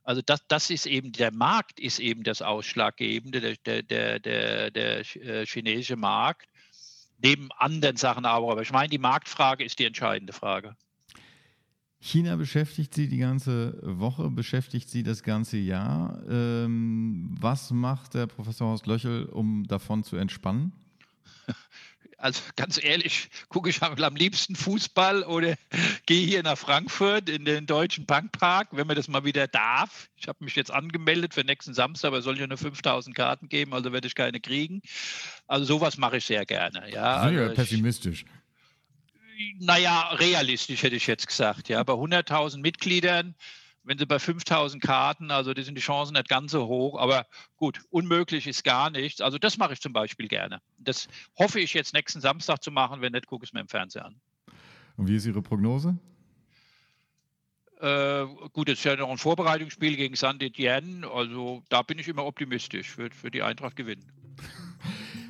also 0.08 0.22
das, 0.26 0.40
das 0.48 0.70
ist 0.70 0.86
eben, 0.86 1.12
der 1.12 1.34
Markt 1.34 1.82
ist 1.82 2.00
eben 2.00 2.24
das 2.24 2.42
Ausschlaggebende, 2.42 3.42
der, 3.42 3.84
der, 3.84 4.20
der, 4.20 4.72
der, 4.72 5.00
äh, 5.18 5.46
chinesische 5.46 5.98
Markt, 5.98 6.48
neben 7.18 7.50
anderen 7.58 7.98
Sachen 7.98 8.26
aber. 8.26 8.54
Aber 8.54 8.62
ich 8.62 8.72
meine, 8.72 8.88
die 8.88 9.00
Marktfrage 9.00 9.66
ist 9.66 9.80
die 9.80 9.86
entscheidende 9.86 10.32
Frage. 10.32 10.78
China 12.00 12.38
beschäftigt 12.38 12.94
Sie 12.94 13.10
die 13.10 13.18
ganze 13.18 13.80
Woche, 13.82 14.30
beschäftigt 14.30 14.90
Sie 14.90 15.04
das 15.04 15.24
ganze 15.24 15.58
Jahr. 15.58 16.24
Ähm, 16.30 17.36
was 17.38 17.72
macht 17.72 18.14
der 18.14 18.28
Professor 18.28 18.70
Horst 18.70 18.88
Löchel, 18.88 19.26
um 19.26 19.66
davon 19.68 20.06
zu 20.06 20.16
entspannen? 20.16 20.72
Also 22.18 22.42
ganz 22.56 22.84
ehrlich, 22.84 23.30
gucke 23.50 23.70
ich 23.70 23.82
am 23.82 24.16
liebsten 24.16 24.56
Fußball 24.56 25.24
oder 25.24 25.56
gehe 26.06 26.26
hier 26.26 26.44
nach 26.44 26.58
Frankfurt 26.58 27.30
in 27.30 27.46
den 27.46 27.66
Deutschen 27.66 28.06
Bankpark, 28.06 28.70
wenn 28.72 28.88
man 28.88 28.96
das 28.96 29.08
mal 29.08 29.24
wieder 29.24 29.48
darf. 29.48 30.10
Ich 30.16 30.28
habe 30.28 30.44
mich 30.44 30.56
jetzt 30.56 30.72
angemeldet 30.72 31.34
für 31.34 31.44
nächsten 31.44 31.74
Samstag, 31.74 32.10
aber 32.10 32.18
es 32.18 32.24
soll 32.26 32.40
ja 32.40 32.48
nur 32.48 32.58
5000 32.58 33.16
Karten 33.16 33.50
geben, 33.50 33.74
also 33.74 33.94
werde 33.94 34.08
ich 34.08 34.16
keine 34.16 34.40
kriegen. 34.40 34.82
Also 35.48 35.66
sowas 35.66 35.98
mache 35.98 36.18
ich 36.18 36.26
sehr 36.26 36.46
gerne. 36.46 36.92
Ja, 36.92 37.18
also 37.18 37.40
ja 37.40 37.50
pessimistisch. 37.50 38.26
Ich, 39.38 39.56
naja, 39.60 40.10
realistisch 40.14 40.82
hätte 40.82 40.96
ich 40.96 41.06
jetzt 41.06 41.28
gesagt. 41.28 41.70
Ja, 41.70 41.84
bei 41.84 41.94
100.000 41.94 42.58
Mitgliedern 42.58 43.36
wenn 43.88 43.98
sie 43.98 44.06
bei 44.06 44.20
5000 44.20 44.84
Karten, 44.84 45.32
also 45.32 45.54
die 45.54 45.64
sind 45.64 45.76
die 45.76 45.82
Chancen 45.82 46.14
nicht 46.14 46.28
ganz 46.28 46.52
so 46.52 46.68
hoch, 46.68 47.00
aber 47.00 47.26
gut, 47.56 47.82
unmöglich 47.90 48.46
ist 48.46 48.64
gar 48.66 48.90
nichts. 48.90 49.22
Also 49.22 49.38
das 49.38 49.58
mache 49.58 49.74
ich 49.74 49.82
zum 49.82 49.94
Beispiel 49.94 50.28
gerne. 50.28 50.62
Das 50.78 51.08
hoffe 51.40 51.62
ich 51.62 51.74
jetzt 51.74 51.94
nächsten 51.94 52.20
Samstag 52.20 52.62
zu 52.62 52.70
machen, 52.70 53.02
wenn 53.02 53.14
nicht, 53.14 53.28
gucke 53.28 53.46
ich 53.46 53.50
es 53.50 53.54
mir 53.54 53.62
im 53.62 53.70
Fernsehen 53.70 54.04
an. 54.04 54.16
Und 54.98 55.08
wie 55.08 55.16
ist 55.16 55.26
Ihre 55.26 55.42
Prognose? 55.42 55.98
Äh, 57.80 58.26
gut, 58.52 58.68
jetzt 58.68 58.80
ist 58.80 58.84
ja 58.84 58.96
noch 58.98 59.10
ein 59.10 59.18
Vorbereitungsspiel 59.18 59.96
gegen 59.96 60.16
Saint-Etienne, 60.16 61.10
also 61.10 61.64
da 61.70 61.82
bin 61.82 61.98
ich 62.00 62.08
immer 62.08 62.26
optimistisch, 62.26 62.90
für, 62.90 63.10
für 63.12 63.32
die 63.32 63.42
Eintracht 63.42 63.76
gewinnen. 63.76 64.12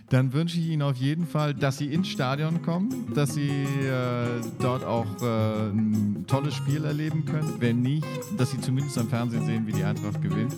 Dann 0.10 0.32
wünsche 0.32 0.58
ich 0.58 0.68
Ihnen 0.68 0.84
auf 0.84 0.96
jeden 0.98 1.28
Fall, 1.28 1.54
dass 1.54 1.78
Sie 1.78 1.88
ins 1.88 2.08
Stadion 2.08 2.62
kommen, 2.62 3.12
dass 3.14 3.34
Sie 3.34 3.50
äh, 3.50 4.42
dort 4.60 4.86
auch 4.86 5.06
äh, 5.22 5.70
ein 5.70 6.24
tolles 6.28 6.56
Spiel 6.56 6.86
erleben 6.86 7.26
können. 7.26 7.56
Wenn 7.60 7.82
nicht, 7.82 8.06
dass 8.38 8.52
Sie 8.52 8.62
zumindest 8.62 8.98
am 8.98 9.10
Fernsehen 9.10 9.46
sehen, 9.46 9.68
wie 9.68 9.74
die 9.74 9.84
Eintracht 9.84 10.22
gewinnt. 10.22 10.56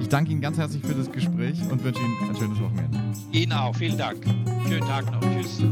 Ich 0.00 0.08
danke 0.08 0.32
Ihnen 0.32 0.42
ganz 0.42 0.58
herzlich 0.58 0.82
für 0.82 0.94
das 0.94 1.10
Gespräch 1.10 1.58
und 1.70 1.82
wünsche 1.82 2.00
Ihnen 2.00 2.30
ein 2.30 2.36
schönes 2.36 2.60
Wochenende. 2.60 3.00
Ihnen 3.32 3.52
auch, 3.52 3.74
vielen 3.74 3.96
Dank. 3.96 4.18
Schönen 4.68 4.86
Tag 4.86 5.10
noch. 5.10 5.20
Tschüss. 5.20 5.62